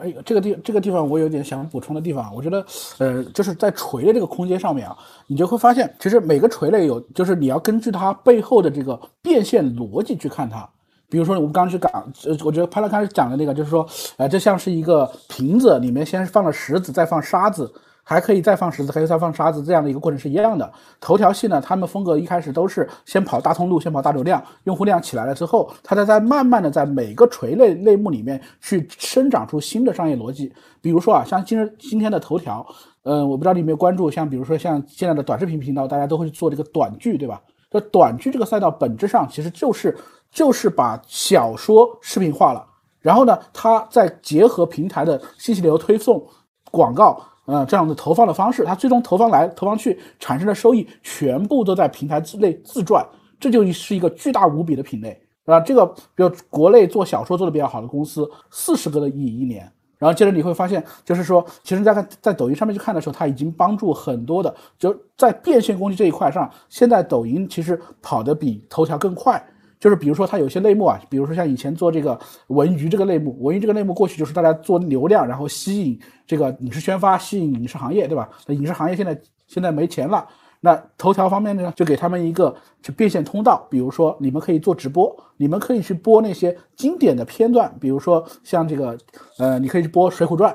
[0.00, 2.64] 哎，这个地这个地方我有点想补充的地方，我觉得，
[2.98, 10.68] 呃，就是在垂的这个空间上面啊，你就会发现，其实每个垂类有，就是你要根据它背后的这个变现逻辑去看它。
[11.10, 11.90] 比如说我们刚刚去讲，
[12.26, 13.86] 呃，我觉得潘乐开始讲的那个，就是说，
[14.18, 17.72] 呃，这像是一个瓶子，里面先放了石子，再放沙子。
[18.08, 20.72] 还可以再放石子，可以再放沙子，这样的一个过程是一样的。
[20.98, 30.50] 头条系呢，他们风格一开始都是先跑大通路，先跑大流量，用户量起来了之后，它再在慢慢的在每个垂类类目里面去生长出新的商业逻辑。
[30.80, 32.66] 比如说啊，像今日今天的头条，
[33.02, 37.38] 嗯，我不知道你有没有关注，像比如说像现在的短视频频道，大家都会去做这个短剧，对吧？
[37.70, 39.94] 这短剧这个赛道本质上其实就是
[40.30, 42.66] 就是把小说视频化了，
[43.02, 46.26] 然后呢，它再结合平台的信息流推送
[46.70, 47.22] 广告。
[47.48, 53.02] 呃，这样的投放的方式，它最终投放来投放去产生的收益，全部都在平台之内自赚，
[53.40, 59.62] 这就是一个巨大无比的品类，啊，这个比如国内做小说做的比较好的公司，四十个的亿一年，
[59.96, 69.42] 然后接着你会发现，就是说，其实大家在抖音上面去看的时候，它已经帮助很多的，就在变现工具这一块上，现在抖音其实跑得比头条更快。
[69.78, 72.18] 就是比如说，它有些类目啊，比如说像以前做这个
[72.48, 78.28] 文娱这个类目，文娱这个类目过去就是大家做流量，然后吸引这个影视宣发，吸引影视行业，对吧？
[78.46, 80.26] 那影视行业现在现在没钱了，
[80.60, 88.98] 那头条方面呢，就给他们一个就变现通道，比如说你们可以做直播，你们可以去播那些经典的片段，比如说像这个，
[89.38, 90.52] 呃，你可以去播《水浒传》，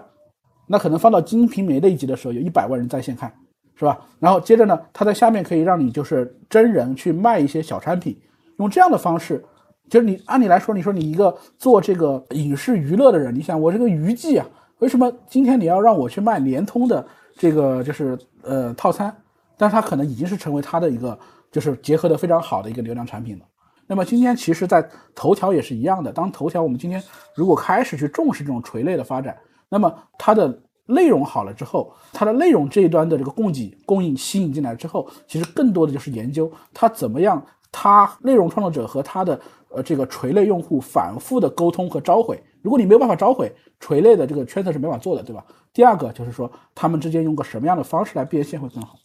[0.67, 3.34] 那可能放到《金瓶梅》那一集的时候，有一百万人在线看，
[3.76, 3.97] 是吧？
[4.19, 8.17] 然后接着呢，它在下面可以让你就是真人去卖一些小产品。
[8.58, 9.43] 用这样的方式，
[9.89, 14.45] 就是你按理来说，你说你一个做这个影视娱乐的人，你想我这个娱记啊，
[14.80, 17.06] 为什么今天你要让我去卖联通的
[17.38, 19.16] 这个就是呃套餐？
[19.58, 21.18] 但是它可能已经是成为它的一个
[21.51, 23.45] 就是结合的非常好的一个流量产品了。
[23.86, 26.12] 那么今天其实，在头条也是一样的。
[26.12, 27.01] 当头条我们今天
[27.36, 29.38] 如果开始去重视这种垂类的发展，
[29.70, 39.38] 那么它的内容好了之后，它的内容这一端的这个供给供应吸引进来之后，其实更多的就是研究它怎么样，它内容创作者和他的
[39.69, 42.41] 呃这个垂类用户反复的沟通和召回。
[42.61, 45.43] 如果你没有办法召回垂类的这个圈子是没法做的，对吧？
[45.74, 48.95] 第二个就是说，他们之间用个什么样的方式来变现会更好。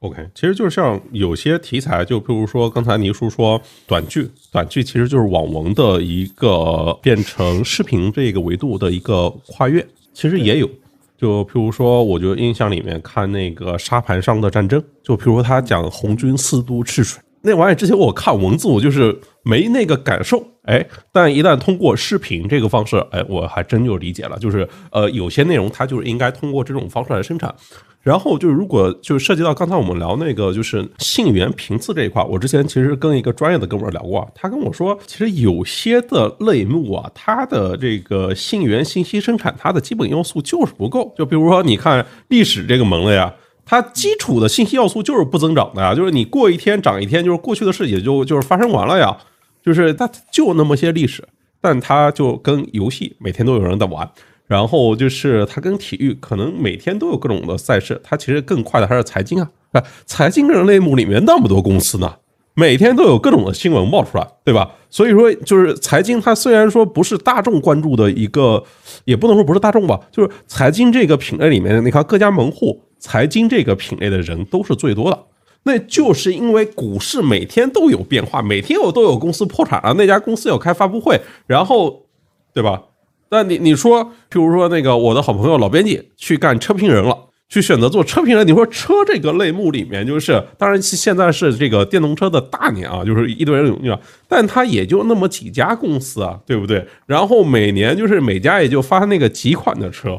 [0.00, 10.68] OK，其实就是像有些题材，就比如说刚才倪叔说短剧，短剧其实就是网文的一个变成视频这个维度的一个跨越，其实也有。
[11.16, 27.54] 就譬如说，我就印象里面看那个沙盘上的战争，就譬如说他讲红军四渡赤水那玩意，之前我看文字我就是没那个感受，哎，但一旦通过视频这个方式，哎，我还真就理解了，就是呃，有些内容它就是应该通过这种方式来生产。
[28.00, 41.12] 然后就是，如果就是涉及到刚才我们聊那个，就是信源频次这一块，我之前其实跟一个专业的哥们聊过，他跟我说，其实有些的类目啊，它的这个信源信息生产，它的基本要素就是不够。
[41.18, 43.34] 就比如说，你看历史这个门类啊，
[43.68, 49.14] 它基础的信息要素就是不增长的呀，就是你过一天涨一天，就是过去的事也就就是发生完了呀，
[49.62, 51.22] 就是它就那么些历史，
[51.60, 54.10] 但它就跟游戏每天都有人在玩。
[54.46, 62.14] 然后就是它跟体育可能每天都有各种的赛事，它其实更快的还是财经啊，啊，财经这个类目里面那么多公司呢，
[62.54, 64.70] 每天都有各种的新闻冒出来，对吧？
[64.88, 68.64] 所以说就是财经，它虽然说不是大众关注的一个，
[69.04, 75.18] 也不能说不是大众吧，就是财经这个品类里面，你看各家门户财经这个品类的人都是最多的，
[75.64, 82.06] 那就是因为股市每天都有变化，每天我都有公司破产了，那家公司要开发布会，然后，
[82.52, 82.82] 对吧？
[83.30, 87.14] 那你你说，譬如说那个我的好朋友老编辑去干车评人了，
[87.50, 88.46] 去选择做车评人。
[88.46, 96.82] 你说车这个类目里面，就是当然现在是这个电动车的大年啊，就是一堆人涌进来但他也就那么几家公司啊，对不对？
[97.04, 100.18] 然后每年就是每家也就发那个几款的车，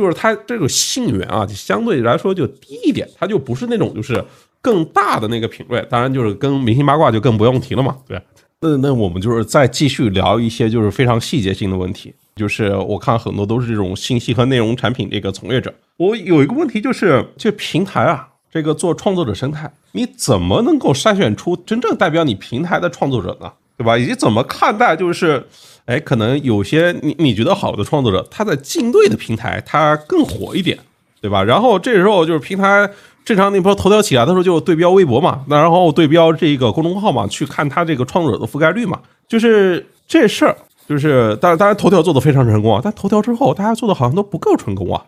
[0.00, 4.24] 就是它这个信源啊，就相对来说就低一点，它就不是那种就是
[4.62, 5.84] 更大的那个品类。
[5.90, 8.20] 当然就是跟明星八卦就更不用提了嘛，对。
[8.62, 12.14] 那那我们就是再继续聊一些就是非常细节性的问题。
[12.36, 23.52] 就是我看很多都是这种信息和内容产品这个从业者，我有一个问题就是，这平台啊，这个做创作者生态，你怎么能够筛选出真正代表你平台的创作者呢？
[23.76, 23.96] 对吧？
[23.96, 25.46] 以及怎么看待就是，
[25.86, 30.78] 哎，可能有些你你觉得好的创作者，他在竞对的平台他更火一点，
[31.20, 31.42] 对吧？
[31.42, 32.90] 然后这时候就是平台
[33.24, 40.56] 正常，你不头条起来的时候就对标微博嘛，那然后对标这个公众号嘛，去看他这个创作者的覆盖率嘛，就是这事儿。
[40.88, 45.04] 就是，当然，当然，头条做的非常成功啊，但头条之后，大家做的好像都不够成功啊。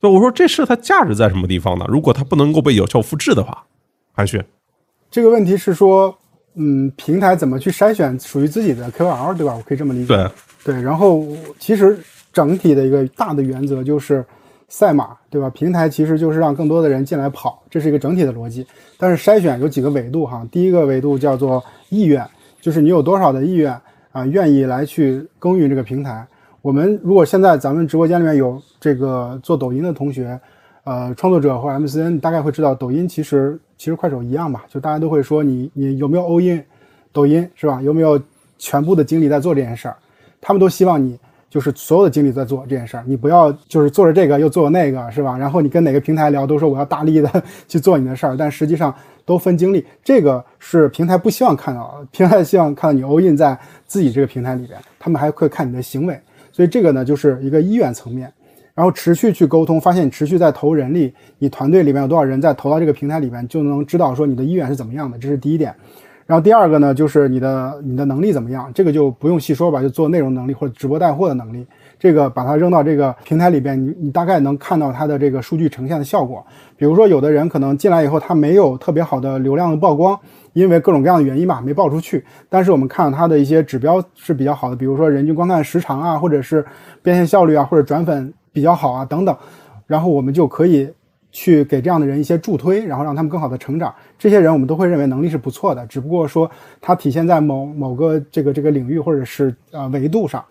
[0.00, 1.84] 所以我说，这事它价值在什么地方呢？
[1.88, 3.66] 如果它不能够被有效复制的话，
[4.14, 4.42] 韩旭，
[5.10, 6.16] 这个问题是说，
[6.54, 9.54] 嗯，平台怎么去筛选属于自己的 KOL，对吧？
[9.56, 10.14] 我可以这么理解。
[10.64, 10.82] 对对。
[10.82, 11.24] 然后，
[11.58, 11.98] 其实
[12.32, 14.24] 整体的一个大的原则就是
[14.68, 15.48] 赛马，对吧？
[15.50, 18.66] 平台其实就是让更多的人进来跑，这是一个整体的逻辑。
[18.98, 22.26] 但是筛选有几个维度哈，第一个维度叫做意愿，
[22.60, 23.74] 就是你有多少的意愿。
[24.12, 26.26] 啊，愿意来去耕耘这个平台。
[26.62, 30.36] 我们如果现在咱们直播间里面有这个做抖音的同学，
[30.84, 36.64] 呃，创作者或 MCN，大概会知道，抖音其实其实快手一样吧，就大家都会说你你有没有 all in
[37.12, 37.80] 抖音是吧？
[37.82, 38.20] 有没有
[38.58, 39.96] 全部的精力在做这件事儿？
[40.40, 41.18] 他们都希望你
[41.48, 45.36] 就是所有的精力在做这件事儿，你不要就是做着这个又做那个是吧？
[45.36, 48.94] 然后你跟哪个平台聊都说我要大力的去做你的事儿，但实际上。
[49.26, 52.08] 都分精力，这个是平台不希望看到的。
[52.10, 53.56] 平台希望看到你 all in 在
[53.86, 56.18] 自己这个平台里边，他们还会看你的行为。
[56.50, 58.32] 所以这个呢，就是一个意愿层面，
[58.74, 65.18] 然后持续去沟通，发现你持续在投人力，你团队里面有多少人在投到这个平台里面，就能知道说你的意愿是怎么样的。
[65.18, 65.74] 这是第一点。
[66.26, 71.66] 然后第二个呢，就是你的你的能力怎么样，这个就不用细说吧，就做内容能力或者直播带货的能力。
[71.98, 76.46] 这个把它扔到这个平台里边，你你大概能看到它的这个数据呈现的效果。
[76.76, 80.16] 比如说，有的人可能进来以后，他没有特别好的流量的曝光，
[80.52, 82.24] 因为各种各样的原因吧，没爆出去。
[82.48, 86.64] 但是我们看到它的一些指标是比较好的，比如说人均观看时长啊，或者是
[87.02, 89.36] 变现效率啊，或者转粉比较好啊等等。
[89.86, 90.88] 然后我们就可以
[91.32, 93.94] 去给这样的人一些助推，然后让他们更好的成长。
[94.18, 100.44] 这些人我们都会认为能力是不错的，只不过说它体现在某某个这个这个领域或者是呃维度上。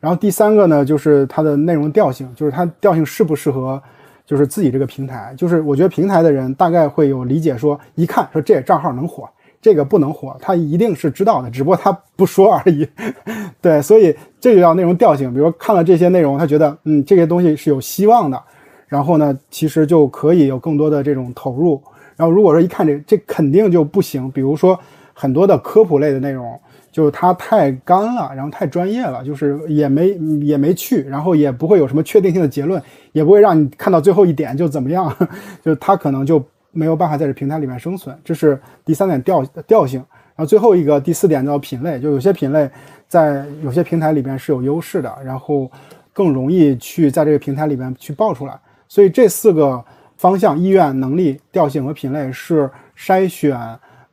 [0.00, 3.80] 然后第三个呢，就是它的内容调性，就是它调性适不适合，
[4.26, 5.34] 就是自己这个平台。
[5.36, 9.28] 就是我觉得平台的人大概会有理解，说一看说这账号能火，
[9.62, 12.86] 这个不能火，他一定是知道的，只不过他不说而已。
[13.62, 15.32] 对，所以这就叫内容调性。
[15.32, 18.42] 比如看了这些内容，他觉得嗯这些东西是有希望的，
[18.88, 21.80] 然后呢，其实就可以有更多的这种投入。
[22.16, 24.78] 然后如果说一看这这肯定就不行，比如说
[25.14, 26.58] 很多的科普类的内容，
[26.90, 30.08] 就是它太干了，然后太专业了，就是也没
[30.42, 32.82] 也没趣，然后也不会有什么确定性的结论，
[33.12, 35.14] 也不会让你看到最后一点就怎么样，
[35.64, 38.18] 就它可能就没有办法在这平台里面生存。
[38.24, 40.04] 这是第三点调调性。
[40.34, 42.68] 然后最后一个第四点叫品类，就有些品类
[43.06, 45.70] 在有些平台里边是有优势的，然后
[46.12, 48.58] 更容易去在这个平台里边去爆出来。
[48.88, 49.84] 所以这四个
[50.16, 53.58] 方向：意愿、能力、调性和品类是筛选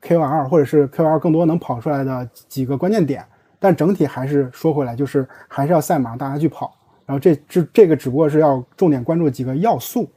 [0.02, 3.24] KOL 或者是 KOL 更多能跑出来的几个关键点。
[3.58, 6.76] 但整体还是说回来，就是还是要赛马，大家去跑。
[7.06, 10.10] 然后这这这个只不过是要重点关注几个要素。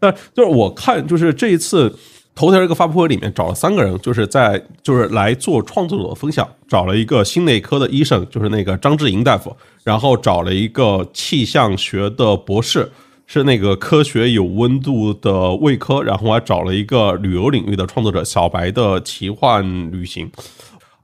[0.00, 1.96] 那就是我看，就是这一次。
[2.34, 9.54] 头条这个发布会里面找了三个人，就是在就是来做创作者的分享，找了一个心内科的医生，就是那个张志莹大夫，
[9.84, 12.90] 然后找了一个气象学的博士，
[13.26, 19.62] 是那个科学有温度的卫科，然后还找了一个旅游领域的创作者小白的奇幻
[19.92, 20.32] 旅行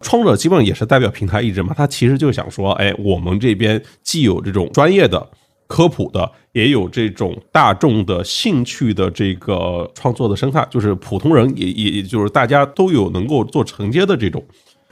[0.00, 5.28] 创作者，基本上也是代表平台意志嘛，他其实就想说，哎，我们这边既有这种专业的。
[5.68, 14.44] 科普的也有这种大众的兴趣的这个创作的生态，就是普通人也也就是大家都有能够做承接的这种。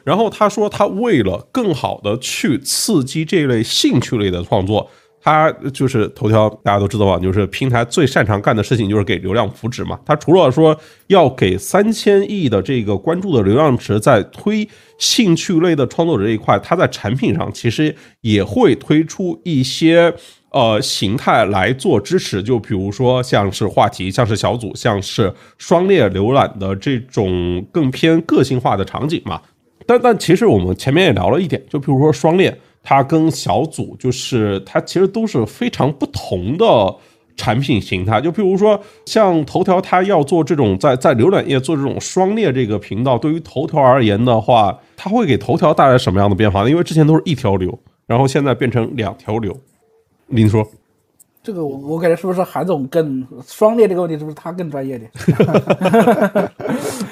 [0.05, 4.89] 然后他说，他为了更好的去刺激这类兴趣类的创作，
[5.21, 9.99] 他就是头条大家都知道吧，就是平台最擅长干的事情就是给流量扶持嘛。
[10.07, 20.15] 他除了说要给三千亿的这个关注的流量池在推兴趣类的创作者这一块，他在产品上其实也会推出一些。
[20.57, 29.39] 呃，形态来做支持，就比如说像是话题，像是小组，像是双列浏览的这种更偏个性化的场景嘛。
[29.87, 36.65] 但但其实我们前面也聊了一点，就比如说双列，它跟小组就是它其实都是非常不同的
[37.37, 38.19] 产品形态。
[38.19, 46.71] 就比如说像头条，它要做这种在在浏览页做这种双列这个频道，对于头条而言的话，它会给头条带来什么样的变化呢？
[46.71, 49.55] 因为之前都是一条流，然后现在变成两条流。
[50.29, 50.67] 您说，
[51.43, 55.11] 这个我我感觉是不是韩总更双列这个问题是不是他更专业点？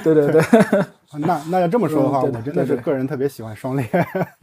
[0.03, 0.43] 对对对，
[1.19, 3.89] 那那要这么说的话，我真的是个人特别喜欢双列，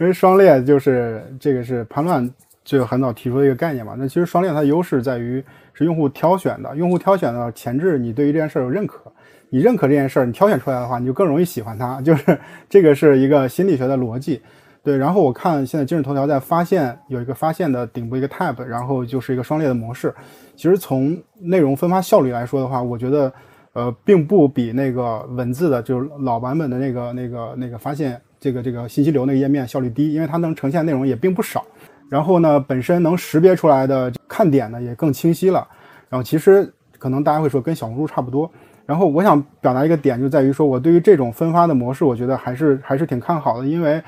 [0.00, 2.28] 因为双列就是这个是盘乱
[2.64, 3.94] 就很早提出的一个概念嘛。
[3.98, 9.12] 那其实双列它的优势在于是用户挑选的，用户挑选的前置，你对于这件事儿有认可，
[9.50, 12.38] 你认可这件事儿，你挑选出来的话，你就更容易喜欢它，就是
[12.70, 14.40] 这个是一个心理学的逻辑。
[14.84, 20.12] 对，然后我看现在今日头条在发现有一个发现的顶部一个 tab，然后就是一个双列的模式。
[20.56, 23.32] 其实从内容分发效率来说的话，我觉得
[23.74, 31.64] 呃并不比那个文字的，就是老版本的那个那个那个发现这个这个信息流那个页面效率低，因为它能呈现内容也并不少。
[32.10, 35.64] 然后呢，本身能识别出来的看点呢也更清晰了。
[36.08, 36.68] 然后其实
[36.98, 38.50] 可能大家会说跟小红书差不多。
[38.84, 44.02] 然后我想表达一个点就在于说，我对于这种分发的模式，我觉得还是还是挺看好的，因为。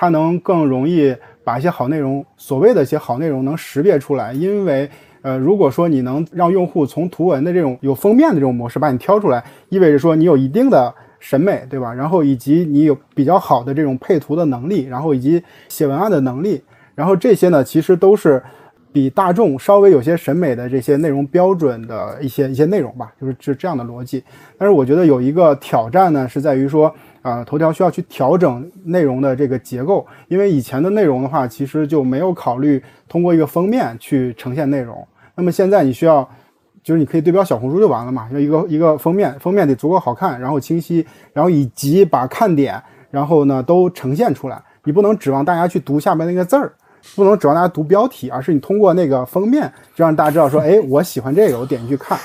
[0.00, 4.88] 它能更容易把一些好内容，所谓的一些好内容能识别出来，因为，
[5.22, 11.92] 呃，如果说你能让用户从图文的这种有封面的这种模式把你挑出来，意味着说你有一定的审美，对吧？
[11.92, 16.62] 然后以及你有比较好的这种配图的能力，然后以及写文案的能力，
[16.94, 18.40] 然后这些呢，其实都是
[18.92, 24.22] 比大众稍微有些审美的这些内容标准的一些一些内容吧，就是是这样的逻辑。
[24.56, 26.94] 但是我觉得有一个挑战呢，是在于说。
[27.28, 35.06] 啊，头条需要去调整内容的这个结构，因为以前的内容的话，其实就没有考虑通过一个封面去呈现内容。
[35.34, 36.26] 那么现在你需要，
[36.82, 44.58] 就是你可以对标小红书就完了嘛，就一个一个封面，封面得足够好看，然后清晰，然后以及把看点，然后呢都呈现出来。
[44.84, 46.72] 你不能指望大家去读下面那个字儿，
[47.14, 52.18] 不能指望大家读标题，而是你通过那个封面，就让大家知道说，哎，我喜欢这个，我点进去看。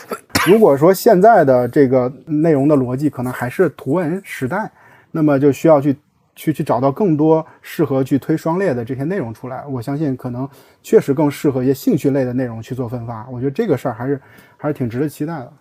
[0.48, 4.72] 如果说现在的这个内容的逻辑可能还是图文时代。
[5.16, 5.96] 那么就需要去
[6.36, 9.64] 去去找到更多适合去推双列的这些内容出来。
[9.68, 10.50] 我相信可能
[10.82, 13.30] 确实更适合一些兴趣类的内容去做分发。
[13.30, 14.20] 我觉得这个事儿还是
[14.58, 15.54] 还是挺值得期待的。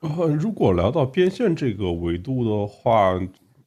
[0.00, 3.16] 呃，如果聊到变现这个维度的话，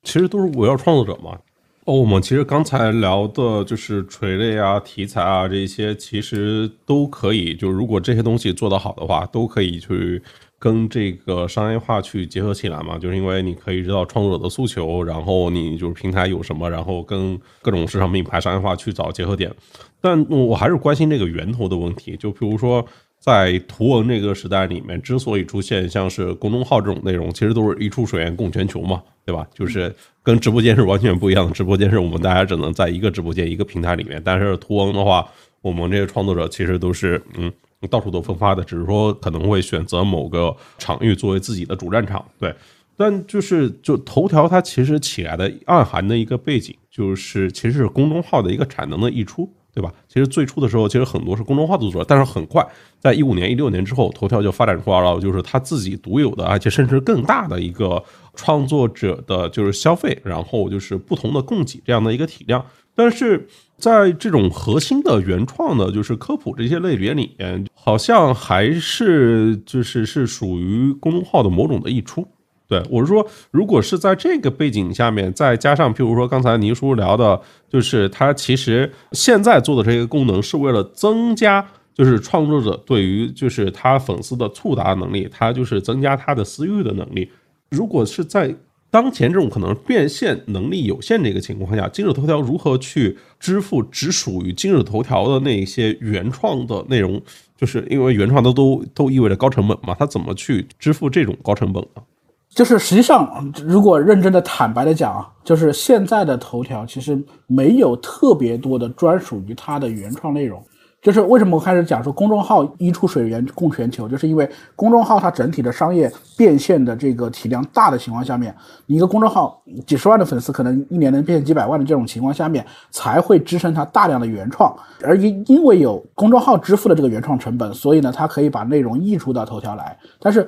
[0.03, 1.39] 其实都是围绕创作者嘛。
[1.85, 7.55] 哦，我们其实刚才聊的就是垂类啊、题材啊这些，其实都可以。
[7.55, 10.21] 就如果这些东西做得好的话，都可以去。
[10.59, 19.53] 跟这个商业化去结合起来嘛，就是因为你可以知道创作者的诉求，然后你就是平台有什么，然后跟各种市场品牌商业化去找结合点。
[20.01, 22.83] 但我还是关心这个源头的问题，就比如说
[23.19, 29.47] 在图文这个时代里面，之所以出现像是公众号这种内容，其实都是一出水源供全球嘛，对吧？
[29.53, 29.93] 就是
[30.23, 35.27] 跟直播间是完全不一样的，直播间是我们大家只能在一个直播间一个平台里面，但是图文的话，
[35.61, 37.53] 我们这些创作者其实都是嗯。
[37.89, 42.25] 到处都分发的，只是说可能会选择某个场域作为自己的主战场。
[42.39, 42.55] 对，
[42.95, 49.51] 但就是就头条它其实起来的暗含的一个背景，就是其实是公众号的一个产能的溢出。
[49.73, 49.93] 对吧？
[50.07, 52.67] 其实最初的时候，其实很多是公众号做出来，但是很快，
[52.99, 58.03] 在一五年、一六年之后，头条就发展出来了，就是它自己独有的，而且甚至更大的一个
[58.33, 62.65] 创作者的，就是消费，然后就是不同的供给这样的一个体量。
[62.95, 63.47] 但是
[63.77, 72.27] 在这种核心的原创的，就是科普这些类别里面，好像还是就是是属于公众号的某种的溢出。
[72.67, 87.31] 对，我是说，如果是在这个背景下面，再加上譬如说刚才倪叔聊的，就是他其实现在做的这个功能是为了增加，就是创作者对于就是他粉丝的触达能力，他就是增加他的私域的能力。
[87.69, 88.53] 如果是在
[88.89, 97.21] 当前这种可能变现能力有限的一个情况下，今日头条如何去支付只属于今日头条的那些原创的内容？
[97.57, 102.01] 就是因为原创的都都意味着高成本嘛，他怎么去支付这种高成本呢？
[102.49, 110.63] 就是实际上，如果认真的、坦白的讲啊，就是现在的头条其实没有特别多的专属于它的原创内容。
[111.07, 118.53] 就是为什么我开始讲说公众号一出水源供全球，就是因为公众号它整体的商业变现的这个体量大的情况下面，
[118.87, 124.75] 你一个公众号几十万的粉丝，可能一年能变现几百万的这种情况下面，才会支撑它大量的原创。
[125.01, 129.97] 而因因为有公众号支付的这个原创成本，所以呢，它可以把内容溢出到头条来。
[130.19, 130.45] 但是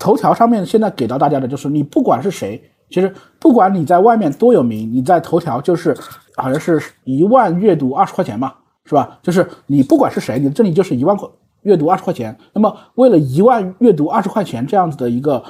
[0.00, 5.96] 头条上面现在给到大家的就是，你不管是谁，其实不管你在外面多有名，你在头条就是
[6.34, 8.56] 好像是一万阅读二十块钱吧，
[8.90, 9.18] 是吧？
[9.22, 11.28] 就是你不管是谁，你这里就是一万块
[11.62, 12.36] 阅读二十块钱。
[12.52, 15.42] 那么为了一万阅读二十块钱这样子的一个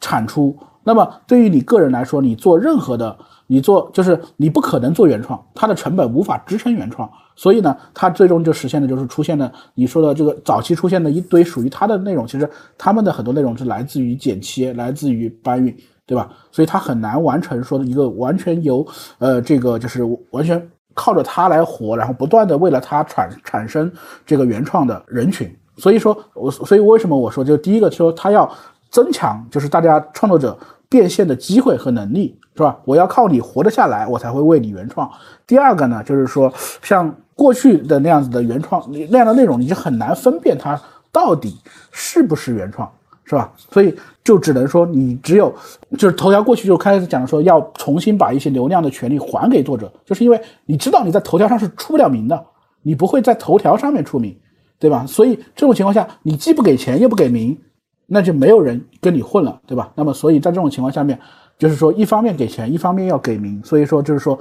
[0.00, 3.16] 产出，那么对于你个人来说，你做任何的。
[3.46, 12.48] 你做就是你不可能做原创，它的成本无法支撑原创，所以呢，它最终就实现的就是出现了你说的这个早期出现的一堆属于它的内容，其实
[12.78, 16.30] 他们的很多内容是来自于剪切，来自于搬运，对吧？
[16.50, 18.84] 所以它很难完成说的一个完全由
[19.18, 20.58] 呃这个就是完全
[20.94, 23.92] 靠着它来活，然后不断的为了它产产生
[24.24, 25.54] 这个原创的人群。
[25.76, 28.50] 所以说我所以为什么我说就第一个说它要
[28.90, 30.56] 增强就是大家创作者
[30.88, 32.38] 变现的机会和能力。
[32.56, 32.78] 是吧？
[32.84, 35.10] 我要靠你活得下来，我才会为你原创。
[35.44, 38.80] 第二个呢，就是说，像过去的那样子的原创
[39.10, 40.80] 那样的内容，你就很难分辨它
[41.10, 41.58] 到底
[41.90, 42.88] 是不是原创，
[43.24, 43.52] 是吧？
[43.56, 45.54] 所以就只能说，你只有
[45.98, 52.44] 就是头条过去就开始讲说要重新把一些流量的权利还给作者，就是因为你知道你在头条上是出不了名的，
[52.82, 54.36] 你不会在头条上面出名，
[54.78, 55.04] 对吧？
[55.06, 57.58] 所以这种情况下，你既不给钱又不给名，
[58.06, 59.90] 那就没有人跟你混了，对吧？
[59.94, 61.18] 那么所以在这种情况下面。
[61.56, 64.38] 就是说，一方面给钱，一方面要给名，所以说就是说，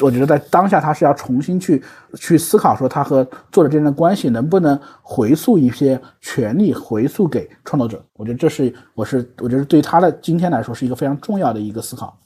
[0.00, 1.82] 我觉得在当下他是要重新去
[2.14, 8.04] 去思考，说他和作者之间的关系能不能回溯一些权利，回溯给创作者。
[8.14, 12.18] 我觉得这是我是我觉得对他的今天来说是一个非常重要的一个思考。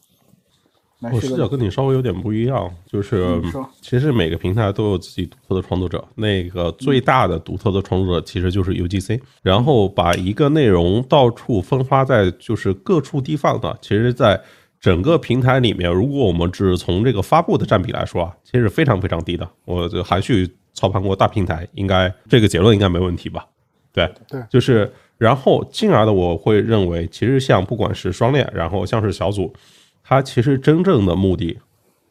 [1.02, 3.40] 我视角跟你稍微有点不一样，就是
[3.80, 14.38] 其实每个平台都有自己独特的创作者，那个最大的独特的创作者其实就是 UGC，然后把一个内容到处分发在就是各处地方的，其实在
[14.78, 19.48] 整个平台里面，如果我们只从这个发布的占比来说啊，其实非常非常低的。
[19.64, 23.46] 我就还去操盘过大平台，应该这个结论应该没问题吧？
[23.90, 29.50] 对对，就是然后进而的我会认为，其实像不管是双链，然后像是小组。
[30.10, 31.58] 它其实真正的目的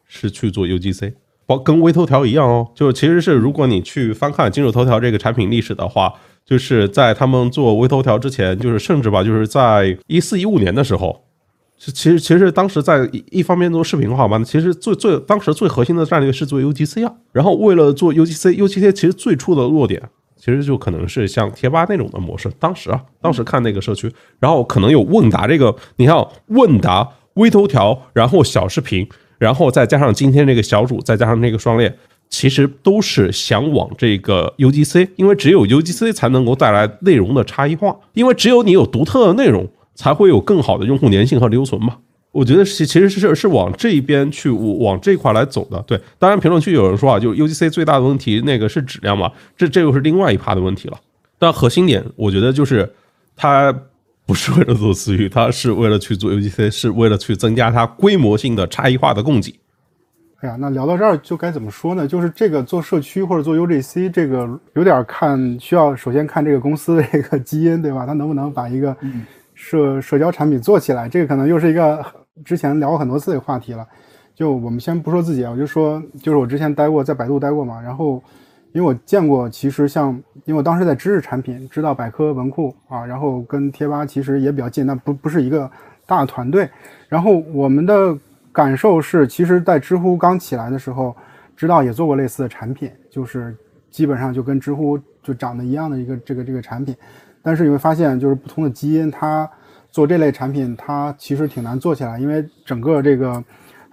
[0.06, 1.12] 是去做 UGC，
[1.44, 2.66] 包跟微头条一样哦。
[2.74, 6.14] 就是其实是如果你去翻看今日头条这个产品历史的话，
[6.46, 11.24] 就是在他们做微头条之前，就是甚至吧，就是在一四一五年的时候，
[11.76, 17.12] 其实其实当时在一方面做视频化嘛，其实最最当时最核心的战略是做 UGC 啊。
[17.32, 20.02] 然后为了做 UGC，UGC 其实最初的弱点
[20.38, 22.50] 其实就可能是像贴吧那种的模式。
[22.58, 27.06] 当时啊，当时看那个社区，然后可能有问答这个，你看问答。
[27.40, 31.96] 微头条，然后小视频，然后再加上今天这个小组，再加上那个双链，
[32.28, 41.96] 其实都是想往这个 UGC，因为只有 UGC 才能够带来内容的差异化，因为只有你有独特的内容，才会有更好的用户粘性和留存嘛。
[42.32, 45.82] 我觉得是，其实是是往这一边去，往这块来走的。
[45.86, 50.98] 对，当然评论区有人说啊，就 UGC 最大的问题那个是质量嘛，这这又是另外一趴的问题了。
[51.38, 52.92] 但核心点，我觉得就是
[53.34, 53.74] 它。
[54.30, 59.52] 不是为了做私域，它是为了去做 UGC，是为了去增加它规模性的差异化的供给。
[60.36, 62.06] 哎呀，那聊到这儿就该怎么说呢？
[62.06, 68.06] 就是这个做社区或者做 UGC，这个有点看需要首先看这个公司的这个基因，对吧？
[68.06, 68.96] 它能不能把一个
[69.54, 71.08] 社社交产品做起来？
[71.08, 72.00] 这个可能又是一个
[72.44, 73.84] 之前聊过很多次的话题了。
[74.32, 78.22] 就我们先不说自己啊，我就说，就是我之前待过在百度待过嘛，然后
[78.72, 80.12] 因为我见过，其实像，
[80.44, 85.70] 因为我当时在知识产品，知道百科文库啊，然后跟贴吧其实也比较近，但不不是一个
[86.06, 86.68] 大团队。
[87.08, 88.16] 然后我们的
[88.52, 91.16] 感受是，其实，在知乎刚起来的时候，
[91.56, 93.56] 知道也做过类似的产品，就是
[93.90, 96.94] 基本上就跟知乎就长得一样的一个这个这个产品。
[97.42, 99.50] 但是你会发现，就是不同的基因，它
[99.90, 103.42] 做这类产品，它其实挺难做起来，因为整个这个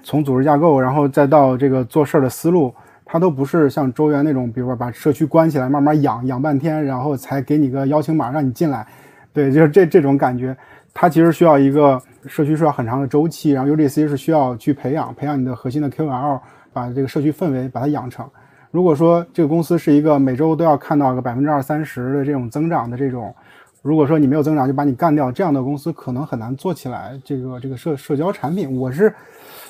[0.03, 2.73] 从组织架构，然后再到这个做事儿的思路，
[3.09, 8.85] 它都不是像周源那种，比如说把社区关起来，慢慢养养半天，然后才给你个邀请码让你进来。
[9.31, 10.55] 对，就是这这种感觉，
[10.93, 16.39] 它其实需要一个社区需要很长的周期，然后 UGC 是需要去培养培养你的核心的 QL，
[16.73, 18.27] 把这个社区氛围把它养成。
[18.71, 23.33] 如果说这个公司是一个每周都要看到个百分之二三十的这种增长的这种，
[23.81, 28.77] 如果说你没有增长就把你干掉，这样的公司可能很难做起来这个这个社社交产品。
[28.77, 29.13] 我是，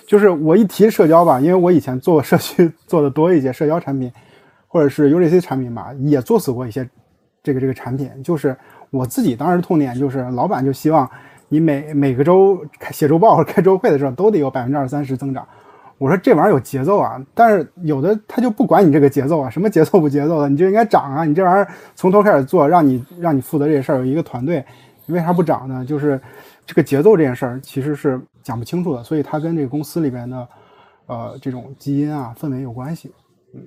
[0.08, 4.12] 就是我一提社交吧，因为我以前做社区 做的多一些社交产品，
[4.68, 6.90] 或者是 UGC 产品吧，也做死过一些
[7.44, 8.10] 这个这个产品。
[8.24, 8.56] 就是
[8.90, 11.08] 我自己当时痛点就是老板就希望
[11.50, 15.46] 你每每个周开写周报或者开周会的时候都得有百分之二三十增长。
[15.98, 21.26] 我说这玩意儿有节奏啊，但是有的他就不管你这个节奏啊，什么节奏不节奏的，你就应该涨啊！
[21.26, 24.64] 你这玩意儿从头开始做，让你让你负责这事儿，有一个团队，
[25.06, 25.84] 你为啥不涨呢？
[25.84, 26.22] 就是
[26.68, 30.48] 这个节奏这件事儿其实是讲不清楚的，所以它跟这个公司里边的
[31.08, 33.12] 呃这种基因啊氛围有关系。
[33.54, 33.62] 嗯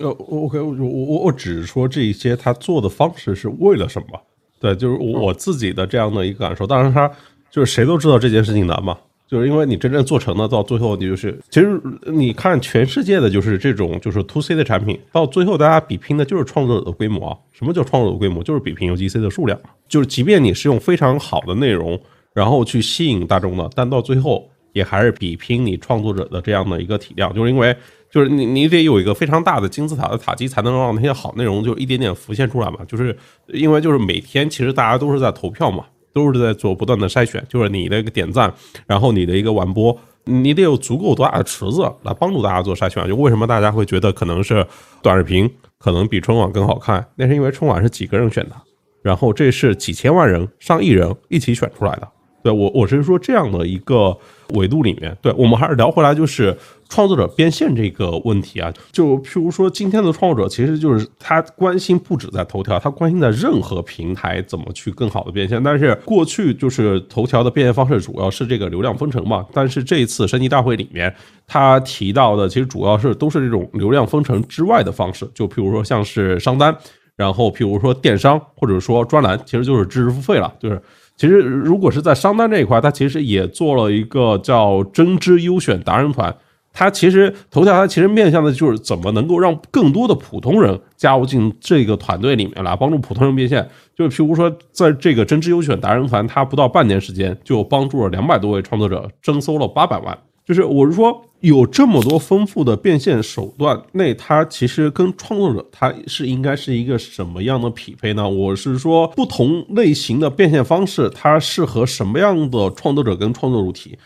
[0.00, 4.20] 呃，OK，我我我只是说这一些他做的方式是为了什么？
[4.60, 6.66] 对，就是我自己的这样的一个感受。
[6.66, 7.10] 当然，他
[7.50, 8.98] 就是谁都知道这件事情难嘛。
[9.26, 17.38] 就是因为你真正做成了，到最后你就是，其实你看全世界的，就是这种就是 to C 的产品，到最后大家比拼的就是创作者的规模啊。
[17.52, 18.42] 什么叫创作者规模？
[18.42, 19.56] 就是比拼 UGC 的数量。
[19.86, 22.00] 就是即便你是用非常好的内容，
[22.34, 27.32] 然后去吸引大众的，但到最后也还是比拼你创作者的这样的一个体量。
[27.34, 27.74] 就是因为
[28.10, 32.78] 就是你你得有一个非常大的金字塔的塔基，才能让那些好内容就一点点浮现出来嘛。
[32.88, 33.16] 就是
[33.48, 35.84] 因为就是每天其实大家都是在投票嘛。
[36.12, 38.52] 都是在做不断的筛选，就是你的一个点赞，
[38.84, 43.06] 然后你的一个完播，你得有足够多大的池子来帮助大家做筛选。
[43.06, 44.66] 就为什么大家会觉得可能是
[45.02, 47.06] 短视频可能比春晚更好看？
[47.14, 48.56] 那是因为春晚是几个人选的，
[49.02, 52.08] 然后这是几千万人、上亿人一起选出来的。
[52.42, 54.16] 对我，我是说这样的一个
[54.54, 56.56] 维度里面，对我们还是聊回来，就是
[56.88, 58.72] 创作者变现这个问题啊。
[58.90, 65.62] 就譬如说，今天的创作者其实就是他关心不止在头条，他关心在任何平台怎么去更好的变现。
[65.62, 71.14] 但是过去就是头条的变现方式主要是这个流量分成嘛，但是这一次升级大会里面，
[71.46, 76.74] 他提到的其实主要是都是这种流量分成之外的方式，就譬如说像是商单，
[77.16, 80.80] 然后譬如说电商或者说专栏，其实就是知识付费了，就是。
[81.20, 86.34] 其实，如果是在商单这一块，它其实也做了一个叫“针织优选达人团”。
[86.72, 93.68] 它其实头条，它其实面向的就是怎么能够让更多的普通人加入进这个团队里面来，帮助普通人变现。
[93.94, 100.16] 就譬如说，在这个“针织优选达人团”，它不到半年时间就帮助了两百多位创作者征收了八百万。
[100.50, 108.28] 就是我是说，有这么多丰富的变现手段，那它其实跟创作者，他是应该是一个什么样的匹配呢？
[108.28, 113.96] 我是说，不同类型的变现方式，它适合什么样的创作者跟创作主题？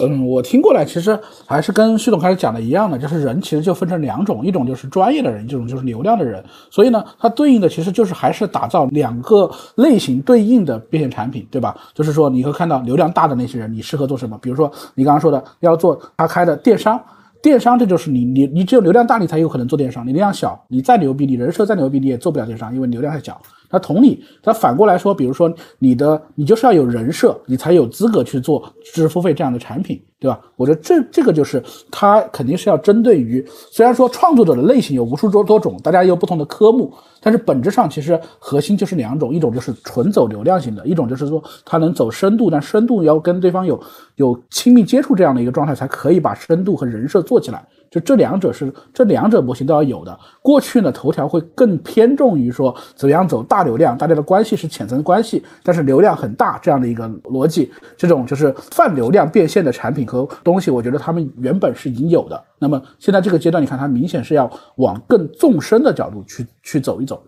[0.00, 6.44] 嗯，我听过来，其实还是跟徐总开始讲的一样的，就是人其实就分成两种，一种就是专业的人，一种就是流量的人。
[6.70, 11.76] 所以呢，它对应的其实就是还是打造两个类型对应的变现产品，对吧？
[11.94, 14.38] 就是说你会看到流量大的那些人，你适合做什么？
[14.42, 17.00] 比如说你刚刚说的要做他开的电商，
[17.42, 20.06] 电商这就是你你你只有流量大，你才有可能做电商。
[20.06, 23.40] 你流量小，你再牛逼，你人设再牛逼，你也做不了电商，因为流量太小。
[23.70, 30.40] 那同理，那反过来说，比如说你的，你就是要有人设，你才有资格去做知识付费这样的产品，对吧？
[30.56, 36.92] 我觉得这这个就是它肯定是要针对于，虽然说创作者的类型有无数多多种，大家有不同的科目，
[37.26, 43.82] 但是本质上其实核心就是两种，一种就是纯走流量型的，一种就是说它能走深度，但深度要跟对方有
[44.14, 47.66] 有亲密接触这样的一个状态，才可以把深度和人设做起来。
[47.90, 50.16] 就这两者是这两者模型都要有的。
[50.42, 57.72] 过去呢，头条会更偏重于说怎么样走大流量，大家的关系是浅层关系，但是流量很大这样的一个逻辑。
[57.96, 62.40] 这种就是泛流量变现的产品和东西，我觉得他们原本是已经有的。
[62.58, 67.22] 那么现在这个阶段，你看它明显是要往更纵深的角度去去走一走。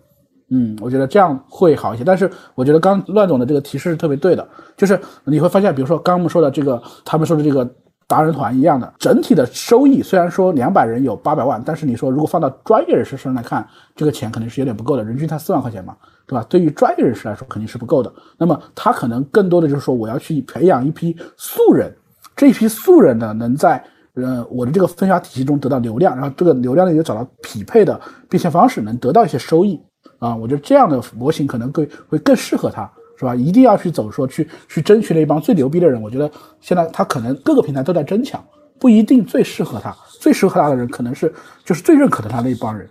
[0.51, 2.05] 嗯，我觉得这样会好一些。
[2.05, 7.67] 但是我觉得刚乱总的这个提示是特别对的，就是你会发现，比如说刚刚我们说的这个，他们说的这个。
[8.11, 15.95] 达人团一样的整体的收益，虽然说两百人有八百万，但是你说如果放到专业人士身上来看，这个钱肯定是有点不够的，人均才四万块钱嘛，
[16.27, 16.43] 对吧？
[16.49, 18.11] 对于专业人士来说肯定是不够的。
[18.39, 21.95] 那么他可能更多的就是说，我要去培养一批素人，
[22.35, 23.85] 这批素人呢，能在
[24.23, 29.81] 呃，我的这个分发体系中得到流量，然后这个流量呢也找到匹配的变现方式，能得到一些收益
[30.19, 30.35] 啊。
[30.35, 33.35] 我觉得这样的模型可能更会更适合他，是吧？
[33.35, 36.01] 一定要去走说去去争取那一帮最牛逼的人。
[36.01, 38.43] 我觉得现在他可能各个平台都在争抢，
[38.79, 41.33] 不一定最适合他，最适合他的人可能是
[41.65, 42.89] 就是最认可的他那一帮人。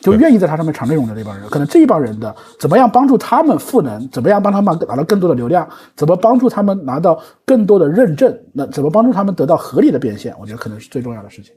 [0.00, 11.52] 就愿意在它上面产内容的那帮人，可能这一帮人的怎么样帮助他们赋能，怎么样帮他们拿到更多的流量，怎么帮助他们拿到更多的认证，那怎么帮助他们得到合理的变现，我觉得可能是最重要的事情。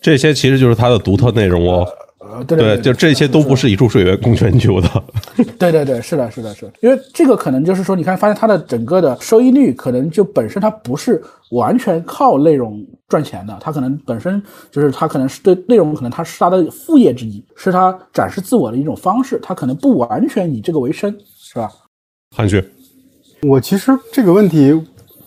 [0.00, 1.86] 这些其实就是它的独特内容哦。
[1.86, 2.09] 呃，
[2.46, 4.88] 对对，就这些都不是一处水源供全球的。
[5.58, 21.70] 对对对，是的，是的，是的，因为这个可能就是说，你看，发现它的整个的收益率可能就本身它不是完全靠内容赚钱的，它可能本身就是它可能是对内容可能它是它的副业之一，是它展示自我的一种方式，它可能不完全以这个为生，是吧？
[22.36, 22.62] 韩旭，
[23.42, 24.78] 我其实这个问题。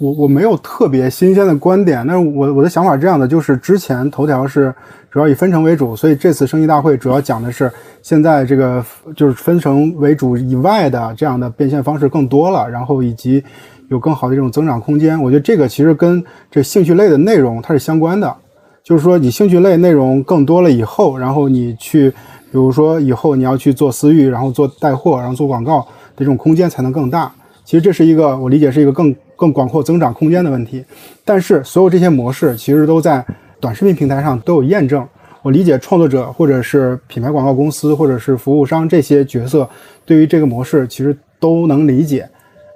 [0.04, 4.74] 我我没有特别新鲜的观点，但是我我的想法是这样的，就是之前头条是
[5.10, 8.84] 主要以分成为主，所以这次生意大会主要讲的是现在这个
[9.16, 13.42] 就是分成为主以外的这样的变现方式更多了，然后以及
[13.88, 15.18] 有更好的这种增长空间。
[15.24, 18.36] 我觉得这个其实跟这兴趣类的内容它是相关的，
[18.84, 25.86] 就是说你兴趣类内容更多了以后，然后你去比如说以后你要去做私域，然后做带货，然后做广告的
[26.18, 27.32] 这种空间才能更大。
[27.66, 29.16] 其实这是一个我理解是一个更。
[29.36, 30.86] 更广阔增长空间的问题，
[31.26, 33.26] 但是所有这些模式其实都在
[33.60, 35.06] 短视频平台上都有验证。
[35.42, 39.68] 我理解创作者或者是品牌广告公司或者是服务商这些角色
[40.06, 42.30] 对于这个模式其实都能理解，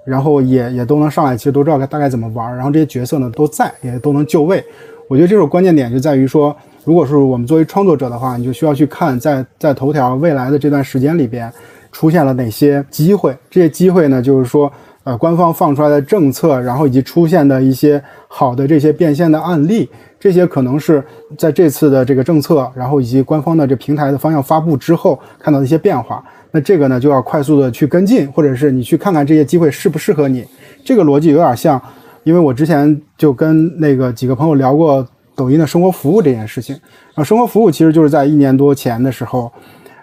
[0.03, 2.53] 然后也也都能上来，其实都知道该大概怎么玩。
[2.53, 4.61] 然后这些角色呢都在，也都能就位。
[5.07, 11.49] 我觉得这种关键点就在于说，如果是我们作为创作者的话，你就需要去看在在头条未来的这段时间里边
[11.91, 13.38] 出现了哪些机会。
[13.49, 14.71] 这些机会呢，就是说。
[15.03, 21.01] 呃，官方放出来的政策，然后以及出现的一些好的这些变现的案例，这些可能是
[21.38, 26.21] 在这次的这个政策，然后以及官方的这平台的方向发布之后看到的一些变化。
[26.51, 30.45] 那这个呢，就要快速的去跟进，或者是你去看看这些机会适不适合你。
[30.83, 31.81] 这个逻辑有点像，
[32.25, 35.07] 因为我之前就跟那个几个朋友聊过
[35.38, 36.77] 抖音的生活服务这件事情。
[37.15, 39.49] 啊生活服务其实就是在一年多前的时候，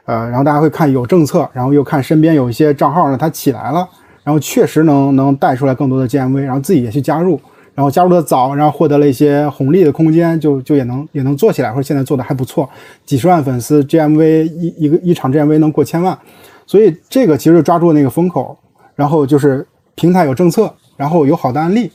[0.04, 3.88] 呃，然后大家会看有政策，然后又看身边有一些账号呢，它起来了。
[4.22, 7.38] 然后确实能能带出来更多的 GMV，然后自己也去加入，
[7.74, 12.66] 然后加入的早，然后获得了一些红利的空间，就就也能也能做起来，或者现在做的还不错，
[13.04, 16.18] 几十万粉丝 GMV 一一个一场 GMV 能过千万，
[16.66, 18.56] 所以这个其实抓住那个风口，
[18.94, 21.92] 然后就是平台有政策，然后有好的案例，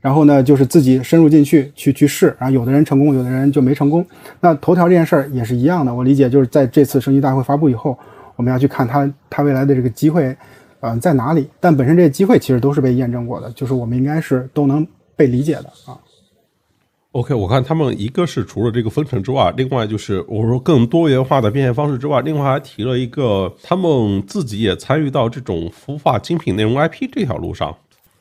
[0.00, 4.04] 然后呢就是自己深入进去去去试，然后有的人成功，有的人就没成功。
[4.40, 7.98] 那头条这件事儿也是一样的，我理解就是在这次升级大会发布以后，
[8.36, 10.36] 我们要去看它它未来的这个机会。
[10.82, 11.46] 嗯，在哪里？
[11.60, 15.92] 但本身这些机会其实都是被验证过的，就是我们应该是都能被理解的啊。
[17.12, 27.76] OK，我看他们一个是除了这个分成之外，另外就是我说更多元化的变现方式之外，另外还提了一个，他们自己也参与到这种孵化精品内容 IP 这条路上。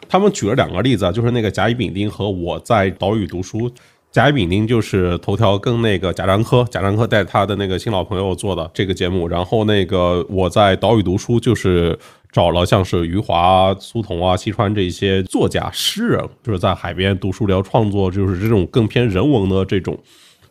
[0.09, 3.71] 他们举了两个例子，就是那个甲乙丙丁和我在岛屿读书。
[4.11, 11.97] 甲乙丙丁就是头条跟那个贾樟柯，贾樟柯带他的那个新老朋友做的这个节目，然后那个我在岛屿读书就是。
[12.31, 19.97] 找了像是余华、苏童啊、西川这些作家、诗人，就是在海边读书聊创作，就是这种更偏人文的这种。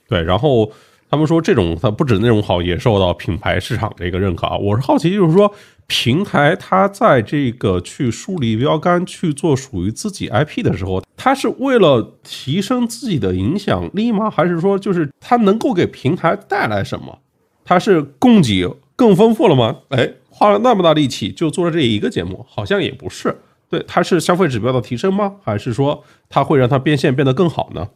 [0.09, 0.69] 对，然后
[1.09, 4.57] 他们说这种它不止内容好，也受到品牌市场的一个认可啊。
[4.57, 5.55] 我是好奇，就是说
[5.89, 14.31] 平台它在这个去树立标杆、去做属于自己 IP 的时候，它是为了提升自己的影响力吗？
[14.31, 17.19] 还是说就是它能够给平台带来什么？
[17.65, 19.79] 它是供给更丰富了吗？
[19.89, 20.13] 哎。
[20.31, 23.37] 花了那么大力气就做了这一个节目，好像也不是。
[23.69, 25.35] 对，它是消费指标的提升吗？
[25.43, 27.89] 还是说它会让它变现变得更好呢？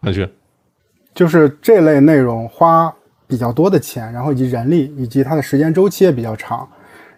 [0.00, 0.26] 韩旭，
[1.14, 2.90] 就是这类内容花
[3.26, 6.66] 比较多的钱，然后以及人力，以及它的时间周期也比较长。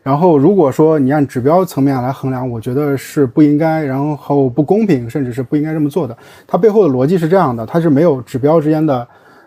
[0.05, 6.17] 然后如果说你按指标层面来衡量，我觉得是不应该，然后不公平，甚至是不应该这么做的。
[6.47, 9.05] 它背后的逻辑是这样的，它是没有指标之间的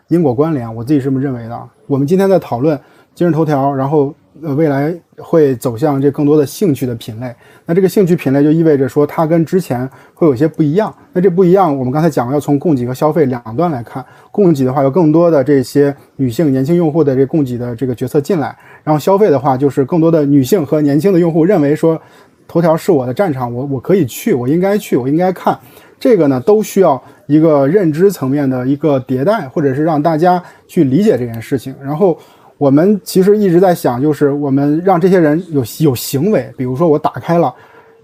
[0.09, 1.57] 因果关联，我自己是这么认为的。
[1.85, 2.77] 我们今天在讨论
[3.15, 4.13] 今日头条，然后。
[4.43, 7.33] 呃，未来会走向这更多的兴趣的品类，
[7.65, 10.93] 那这个兴趣品类就意味着说它跟之前会有些不一样。
[11.11, 14.05] 那这不一样，我们刚才讲了，要从供给和消费两端来看。
[14.31, 18.55] 供给的话，有更多的这些女性年轻用户的这供给的这个角色进来，
[18.87, 22.01] 然后消费的话，就是更多的女性和年轻的用户认为说，
[22.47, 25.59] 头条是我的战场，我我可以去，我应该去，我应该看。
[25.99, 32.17] 这个呢，都需要一个认知层面的一个迭代，或者是让大家去理解这件事情，然后。
[32.59, 37.53] 我们其实一直在想，就是我们让这些人有有行为，比如说我打开了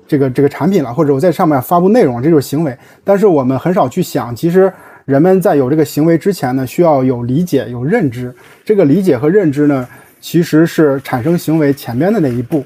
[0.08, 2.78] 这个这个产品了，或者我在上面发布内容，这就是行为。
[3.04, 4.72] 但是我们很少去想，其实
[5.06, 8.32] 人们在有这个行为之前呢，需要有理解、有认知。
[8.64, 9.88] 这个理解和认知呢，
[10.24, 12.64] 其实是产生行为前面的那一步。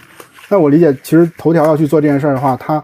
[0.47, 2.81] 那我理解，其实头条要去做这件事儿的话，它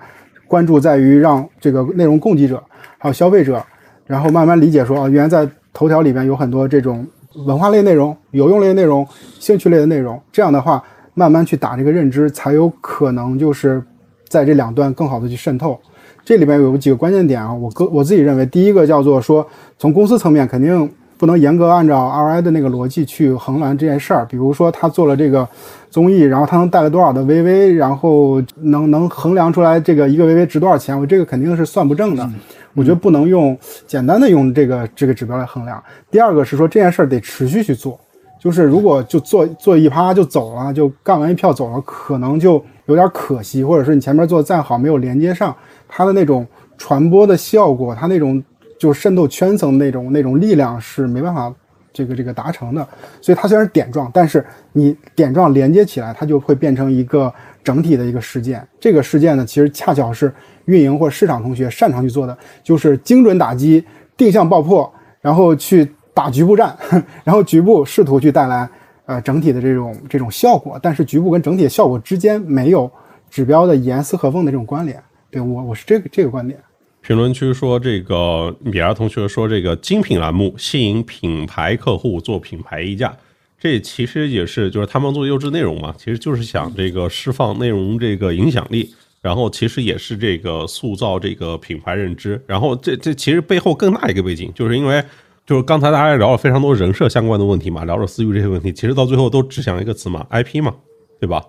[0.48, 2.62] 关注在于让这个内容供给者
[2.98, 3.64] 还有消费者，
[4.08, 7.06] 然后慢慢理解说，哦，原来在头条里边有很多这种
[7.46, 9.08] 文化类内容、有用类内容、
[9.40, 10.20] 兴趣类的内容。
[10.32, 13.82] 这样的话，慢慢去打这个认知，才有可能就是
[14.28, 15.80] 在这两端更好的去渗透。
[16.26, 19.48] 这里边有几个关键点啊，我个我自己认为，第一个叫做说，
[19.78, 24.26] 从公司层面肯定不能严格按照 ROI 的那个逻辑去衡量这件事儿。
[24.26, 25.48] 比如说他做了这个
[25.90, 32.30] 综艺，然后他能带来多少的 VV，然后能能衡量出来这个一个 VV 值多少钱，我这个肯定是算不正的。
[32.76, 33.56] 我觉得不能用
[33.86, 35.82] 简单的用这个这个指标来衡量。
[36.10, 38.00] 第二个是说这件事儿得持续去做，
[38.40, 42.54] 就是如果就做做一趴就走了，就干完一票走了，可能就
[42.88, 45.56] 有点可惜，或者是你前面做的再好没有连接上。
[45.88, 48.44] 它的那种传播的效果，它那种
[48.84, 51.54] 就是渗透圈层那种那种力量是没办法
[51.94, 52.86] 这个这个达成的。
[53.22, 58.68] 所以它虽然是点状，但是你点状连接起来，它就会变成一个整体的一个事件。
[58.82, 60.34] 这个事件呢，其实恰巧是
[60.66, 63.82] 运营或市场同学擅长去做的，就是精准打击、
[64.18, 66.78] 定向爆破，然后去打局部战，
[67.24, 68.68] 然后局部试图去带来
[69.06, 72.92] 呃整体的这种这种效果，但是局部跟整体的效果之间没有
[73.30, 75.02] 指标的严丝合缝的这种关联。
[75.32, 76.60] 对我，我是这个这个观点。
[77.06, 83.14] 评论区说，这个米儿同学说，这个精品栏目吸引品牌客户做品牌溢价，
[83.60, 95.04] 这其实也是就是他们做优质内容嘛，其实就是想这个释放内容这个影响力，然后其实也是这个塑造这个品牌认知，然后这这其实背后更大一个背景，就是因为
[95.46, 100.74] 就是刚才大家聊了非常多人设相关的问题嘛，聊了私域这些问题，其实到最后都指向一个词嘛，IP 嘛，
[101.20, 101.44] 对吧？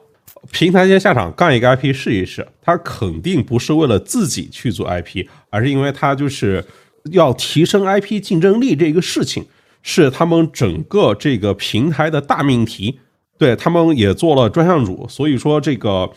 [0.50, 6.64] 平台先下场干一个 IP 试一试，他肯定不是为了自己去做 IP，而是因为他就是
[7.10, 9.46] 要提升 IP 竞争力这个事情
[9.82, 13.00] 是他们整个这个平台的大命题。
[13.36, 16.08] 对他们也做了专项组，所以说这个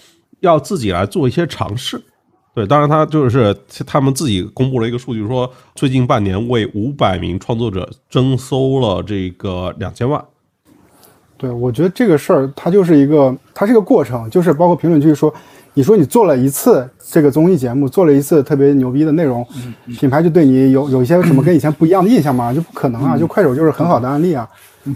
[0.41, 1.99] 要自己来做一些尝试。
[2.53, 3.55] 对，当然他就是
[3.87, 10.23] 他们自己公布了一个数据，说最近半年为五百名创作者征收了这个两千万。
[11.37, 15.31] 对，我觉得这个事儿它就是一个，它是一个过程，就是包括评论区说，
[15.75, 19.45] 你说你做了一次这个综艺节目，做了一次特别牛逼的内容，
[19.99, 22.51] 品牌就对你有有一些什么跟以前不一样的印象吗？
[22.51, 23.15] 就不可能啊！
[23.15, 24.49] 就快手就是很好的案例啊，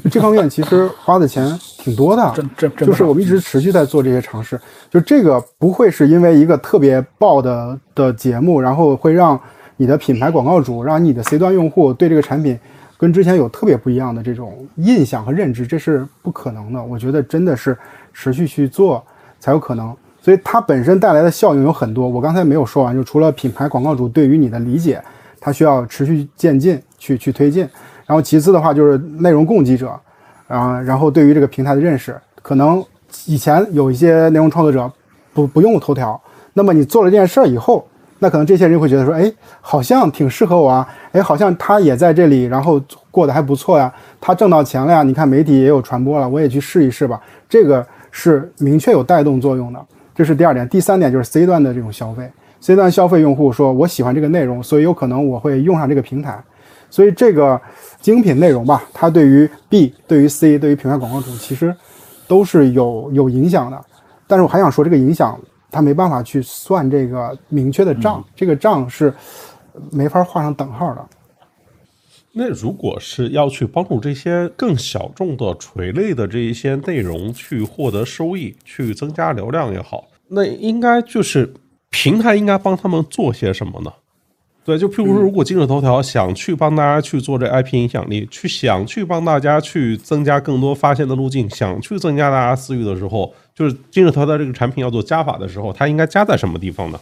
[0.09, 9.39] 这方面其实花的钱挺多的， 这这就是我们一直持续在做这些尝试，就这个不会是因为一个特别爆的的节目，然后会让
[9.77, 12.57] 你的品牌广告主，让你的 C 端用户对这个产品。
[13.01, 16.83] 跟之前有特别不一样的这种印象和认知，这是不可能的。
[16.83, 17.75] 我觉得真的是
[18.13, 19.03] 持续去做
[19.39, 19.91] 才有可能。
[20.21, 22.95] 所以它本身带来的效应有很多，我刚才没有说完。
[22.95, 25.01] 就除了品牌广告主对于你的理解，
[25.39, 27.67] 它需要持续渐进去去推进。
[28.05, 29.99] 然后其次的话就是内容供给者，
[30.47, 32.85] 啊，然后对于这个平台的认识，可能
[33.25, 34.91] 以前有一些内容创作者
[35.33, 36.21] 不不用头条，
[36.53, 37.87] 那么你做了这件事儿以后。
[38.23, 47.19] 那可能这些人会觉得说，哎，好像挺适合我啊，哎，好像他也在这里，然后过得还不错呀，他挣到钱了呀，你看媒体也有传播了，我也去试一试吧。
[47.49, 50.69] 这个是明确有带动作用的，这是第二点。
[50.69, 56.39] 第三点就是 C 端的这种消费，C 端消费用户说我喜欢这个内容，所以有可能我会用上这个平台。
[56.91, 57.59] 所以这个
[58.01, 61.75] 精品内容吧，它对于 B、对于 C、对于品牌广告主其实
[62.27, 63.81] 都是有有影响的。
[64.27, 65.35] 但是我还想说，这个影响。
[65.71, 69.13] 他没办法去算这个明确的账，这个账是
[69.91, 71.03] 没法画上等号的。
[72.33, 81.53] 那如果是要去帮助这些更小众的垂类的这一些内容去获得收益，去增加流量也好，那应该就是
[81.89, 83.91] 平台应该帮他们做些什么呢？
[84.63, 93.33] 对，就譬如说，如果今日头条想去帮大家去做这 IP 影响力，去想去帮大家去增加更多发现的路径，想去增加大家私域的时候。
[93.55, 96.99] 就是今日头条这个产品要做加法的时候，它应该加在什么地方呢？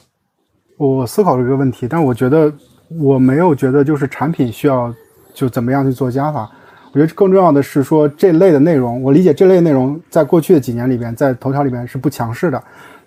[0.78, 2.52] 我思考这个问题，但我觉得
[2.98, 4.94] 我没有觉得就是产品需要
[5.34, 6.50] 就怎么样去做加法。
[6.92, 12.62] 我觉得更重要的是说这类的内容，我理解这类内容在过去的几年里边，在头条里边是不强势的。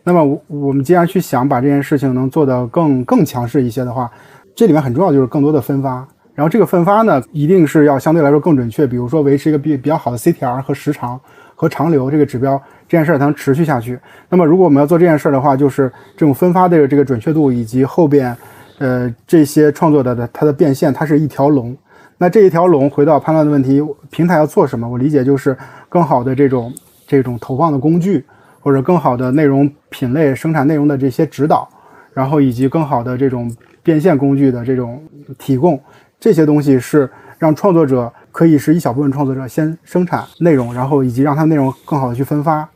[0.04, 4.10] 那么我我们既然去想把这件事情能做得更更强势一些的话，
[4.54, 6.06] 这里面很重要就是更多的分发。
[6.34, 11.20] 然后这个分发呢，一定是要相对来说更准确，比如说维持一个比比较好的 CTR 和时长
[11.54, 12.60] 和长流这个指标。
[12.88, 13.98] 这件事儿才能持续下去。
[14.28, 18.36] 那么，如果我们要做这件事儿的话，就是这种分发的这个准确度，以及后边，
[18.78, 21.74] 呃，这些创作的的它的变现，它是一条龙。
[22.18, 24.86] 那这一条龙回到判断的问题，平台要做什么？
[24.86, 25.56] 我理解就是
[25.88, 26.72] 更好的这种
[27.06, 28.24] 这种投放的工具，
[28.60, 31.66] 或者更好的内容品类生产内容的这些指导，
[32.12, 33.50] 然后以及更好的这种
[33.82, 35.02] 变现工具的这种
[35.38, 35.80] 提供，
[36.20, 42.68] 这些东西是让创作者可以是一小部分创作者先生产内容，然后以及让他内容更好的去分发，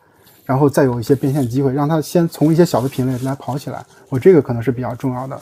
[0.45, 3.85] 然后再有一些变现机会，让他先从一些小的品类来跑起来。
[4.09, 5.39] 我这个可能是比较重要的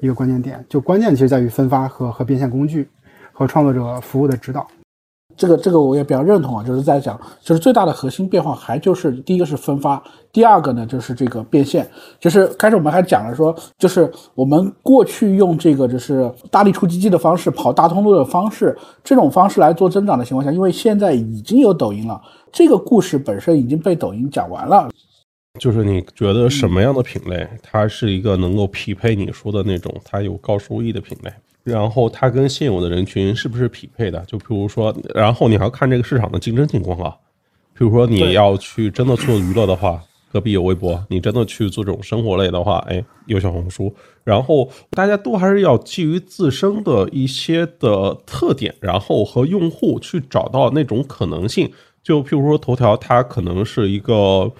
[0.00, 2.88] 一个关键点，就关键其实在于分发和和变现工具
[3.32, 4.66] 和创作者服务的指导。
[5.36, 11.88] 这个这个我也比较认同啊，就是在讲，就是最大的核心变化还就是第一个是分发，第二个呢就是这个变现。
[12.18, 22.20] 就是开始我们还讲了说，就是我们过去用这个就是大力出奇迹的方式跑大通路的方式，这种方式来做增长的情况下，因为现在已经有抖音了，
[22.52, 24.88] 这个故事本身已经被抖音讲完了。
[25.60, 31.32] 就是你觉得什么样的品类，它是一个能够匹配你说的那种它有高收益的品类？
[31.64, 34.22] 然后它跟现有的人群是不是匹配的？
[34.26, 37.16] 就比如说，然后你还要看这个市场的竞争情况啊。
[37.72, 40.00] 比如说你要去真的做娱乐的话，
[40.30, 43.92] 隔壁有微博；你真的去做这种生活类的话，哎，有小红书。
[44.22, 51.72] 然后大家都还是要基于自身的一些的特点，然后和用户去找到那种可能性。
[52.02, 54.52] 就譬如说头条，它可能是一个。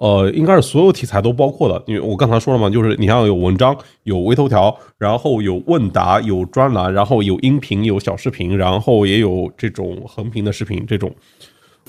[0.00, 10.86] 呃，应该是所有题材都包括的，因为我刚才说了嘛，就是你像有文章、有微头条，然后有问答、有专栏，然后有音频、有小视频，然后也有这种横屏的视频。
[10.86, 11.12] 这种，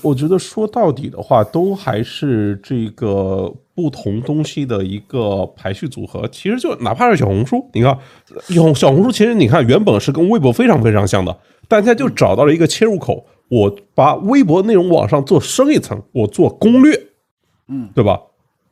[0.02, 6.26] 我觉得说到底的话，都还是这个不同东西的一个排序组合。
[6.32, 7.96] 其实就哪怕是小红书，你看，
[8.48, 11.38] 有小红书其实你看原本是跟微博非常非常像的，
[11.68, 17.00] 大家就找到了一个切入口，我把微博内容往上做深一层，我做攻略。
[17.70, 18.20] 嗯，对吧？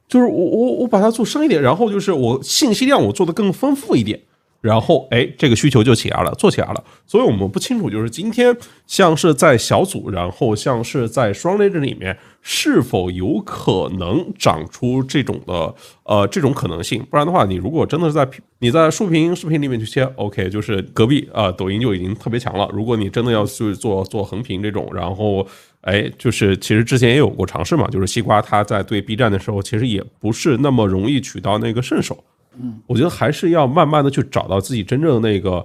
[0.08, 4.20] 就是我我我把它做深一点，然后就是我信息量我做的更丰富一点。
[4.60, 6.82] 然后，哎，这个需求就起来了，做起来了。
[7.06, 8.54] 所以我们不清楚，就是今天
[8.88, 15.72] 像是在小组，然后像是在双类这里面，是否有可能长出这种的
[16.02, 17.06] 呃这种可能性？
[17.08, 18.28] 不然的话，你如果真的是在
[18.58, 22.68] 你在竖屏视频里面去切，OK，就是隔壁啊，抖音就已经特别强了。
[22.72, 25.46] 如果你真的要去做做横屏这种，然后
[25.88, 32.22] 哎，就是其实之前也有过尝试嘛，就是西瓜它在对 B 站的时候，其实也不是那么容易取到那个胜手。
[32.60, 35.64] 嗯，我觉得还是要慢慢的去找到自己真正的那个，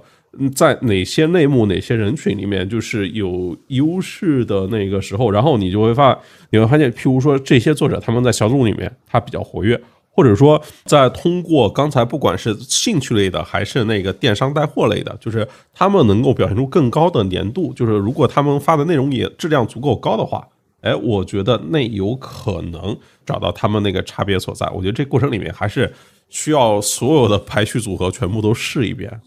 [0.54, 6.18] 在哪些类目、哪些人群里面就是有优势的那个时候，然后你就会发，
[6.50, 9.80] 你会发现，譬如说这些作者他们在小组里面他比较活跃，
[10.14, 20.48] 或者说在通过刚才不管是兴趣类的还是那个电商带货类的，就是他们能够表现出更高的粘度，就是如果他们发的内容也质量足够高的话，
[20.80, 22.96] 哎，我觉得那有可能
[23.26, 24.70] 找到他们那个差别所在。
[24.74, 25.92] 我觉得这过程里面还是。
[26.30, 29.20] 需要所有的排序组合全部都试一遍。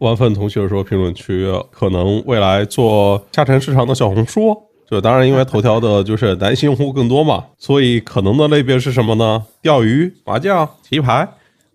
[0.00, 4.54] 万分同学说，评论区可能未来做下沉市场的小红书，
[4.92, 9.42] 就当然因为头条的就是男性用户更多嘛，所以可能的类别是什么呢？
[9.62, 11.26] 钓鱼、麻将、棋牌，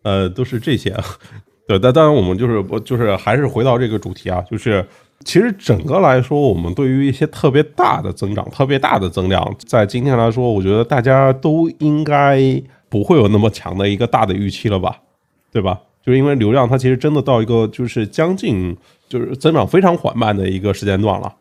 [0.03, 0.95] 呃，都是这些。
[1.68, 4.86] 对，但当然我们就是不就是还是回到这个主题啊，就是
[5.26, 12.61] 其实整个来说，我们对于一些特别大的增长、特别大的增量，在今天来说，我觉得大家都应该。
[12.89, 14.95] 不会有那么强的一个大的预期了吧，
[15.51, 15.78] 对吧？
[16.01, 18.78] 就是因为流量它其实真的到一个就是将近
[19.09, 21.34] 就是增长非常缓慢的一个时间段了。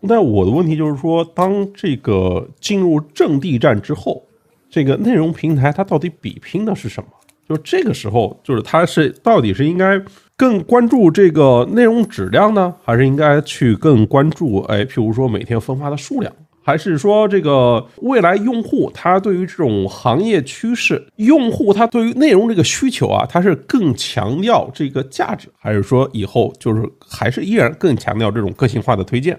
[0.00, 4.22] 那我的问题就是说，当这个进入阵地战之后，
[4.68, 7.08] 这个内容平台它到底比拼的是什么？
[7.48, 10.00] 就这个时候，就是它是到底是应该
[10.36, 16.32] 更关注这个内容质量呢，还是应该去更关注哎，譬如说每天分发的数量？
[16.62, 29.38] 还是说，这个未来用户他对于这种行业趋势，用户他对于内容这个需求啊，他是更强调这个价值，还是说以后就是还是依然更强调这种个性化的推荐？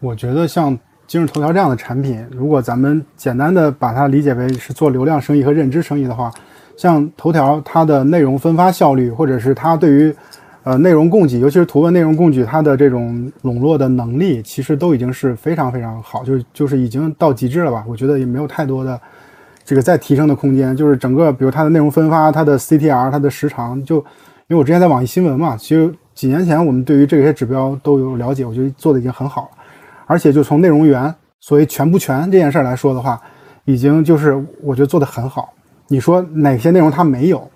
[0.00, 6.30] 我觉得像今日头条这样的产品，如果咱们简单的把它理解为是做流量生意和认知生意的话，
[6.76, 10.14] 像头条它的内容分发效率，或者是它对于
[10.62, 17.82] 呃，内容供给，尤其是图文内容供给，它的这种笼络的能力，其实都已经是非常非常好，就就是已经到极致了吧？
[17.88, 19.00] 我觉得也没有太多的
[19.64, 20.76] 这个再提升的空间。
[20.76, 29.57] 就是整个，比如它的内容分发、它的 CTR、它的时长，就因为我之前在网易新闻嘛，其实几年前我们对于这些指标都有了解，我觉得做的已经很好了。
[30.08, 33.20] 而且就从内容源所谓全不全这件事儿来说的话，
[33.64, 35.52] 已经就是我觉得做得很好。
[35.86, 37.48] 你说哪些内容它没有？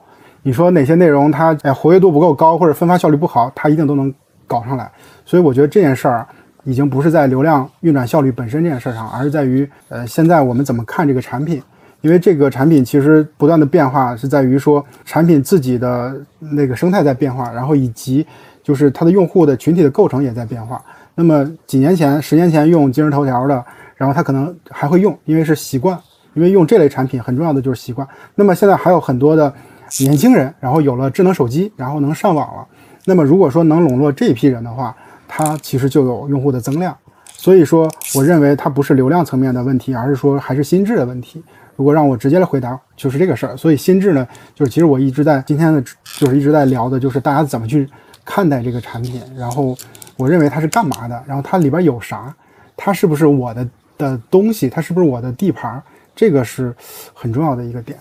[0.42, 4.12] 你说哪些内容它哎活跃度不够高或者分发效率不好，它一定都能
[4.46, 4.90] 搞上来。
[5.24, 6.26] 所以我觉得这件事儿
[6.64, 11.62] 已经不是在流量运转效率本身这件事上，而是在于呃现在我们怎么看这个产品。
[12.02, 18.26] 因为这个产品其实不断的变化是在于说产品自己的那个生态在变化，然后以及
[18.60, 20.82] 就是它的用户的群体的构成也在变化。
[21.14, 23.64] 那么几年前、十年前用今日头条的，
[23.96, 25.98] 然后他可能还会用，因为是习惯，
[26.34, 28.06] 因为用这类产品很重要的就是习惯。
[28.34, 29.52] 那么现在还有很多的。
[30.00, 32.66] 年轻人，然后有了智能手机，然后能上网了，
[33.04, 34.96] 那么如果说能笼络这一批人的话，
[35.28, 36.96] 它其实就有用户的增量。
[37.26, 41.44] 所以说，我认为它不是流量层面的问题，而是说还是心智的问题。
[41.76, 43.54] 如果让我直接来回答，就是这个事儿。
[43.54, 45.84] 所以心智呢，就是其实我一直在今天的，
[46.18, 47.86] 就是一直在聊的，就是大家怎么去
[48.24, 49.76] 看待这个产品，然后
[50.16, 52.34] 我认为它是干嘛的，然后它里边有啥，
[52.76, 55.82] 它是不是我的的东西，它是不是我的地盘，
[56.14, 56.74] 这个是
[57.12, 57.98] 很重要的一个点。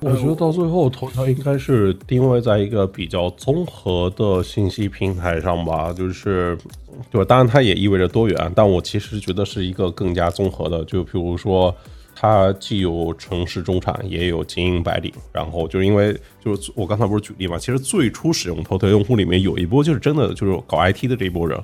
[0.00, 6.56] 我觉得到最后，头条应该是定位在一个比较综合的信息平台上吧，就是，
[7.10, 7.24] 对？
[7.24, 10.84] 当然，它也意味着多元，但我其实觉得是一个更加综合的。
[10.84, 11.74] 就比如说，
[12.20, 15.12] 它既有城市中产，也有精英白领。
[15.32, 16.12] 然后就是因为，
[16.44, 21.56] 就是我刚才不是举例嘛，其实最初使用头条用户里面有一波就是真的就是搞 IT 的这一波人，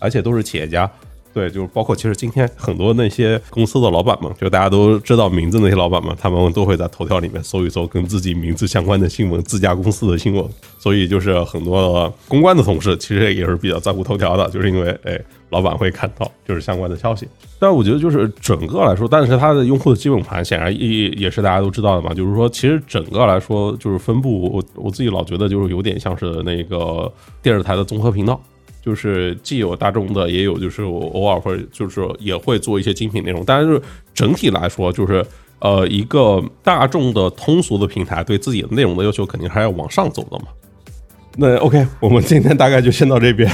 [0.00, 0.90] 而且都是企业家。
[1.32, 10.44] 对，就是包括其实今天很多那些公司的老板们，就大家都知道名字那些老板们，他们都会在头条里面搜一搜跟自己名字相关的新闻，自家公司的新闻。
[10.78, 15.20] 所以就是很多公关的同事其实也是比较在乎头条的，就是因为哎，
[15.50, 17.28] 老板会看到就是相关的消息。
[17.58, 27.12] 但我觉得就是整个来说，但是它的用户的基本盘显然也也是大家都知道的嘛，就是说其实整个来说就是分布，我我自己老觉得就是有点像是那个
[27.42, 28.40] 电视台的综合频道。
[28.82, 33.80] 就是既有大众的，也有就是我偶尔会就是也会做一些精品内容，但是
[34.14, 35.24] 整体来说，就是
[35.60, 40.46] 呃一个大众的通俗的平台对自己的内容的要求肯定还要往上走的嘛。
[41.36, 43.48] 那 OK，我们今天大概就先到这边，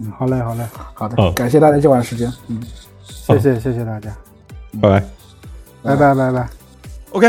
[0.00, 0.64] 嗯，好嘞，好嘞，
[0.94, 2.60] 好的嗯，感谢大家今晚时间，嗯，
[3.04, 4.16] 谢谢，谢谢大家，
[4.80, 5.04] 拜拜。
[5.82, 6.48] 拜拜，拜拜。
[7.10, 7.28] OK，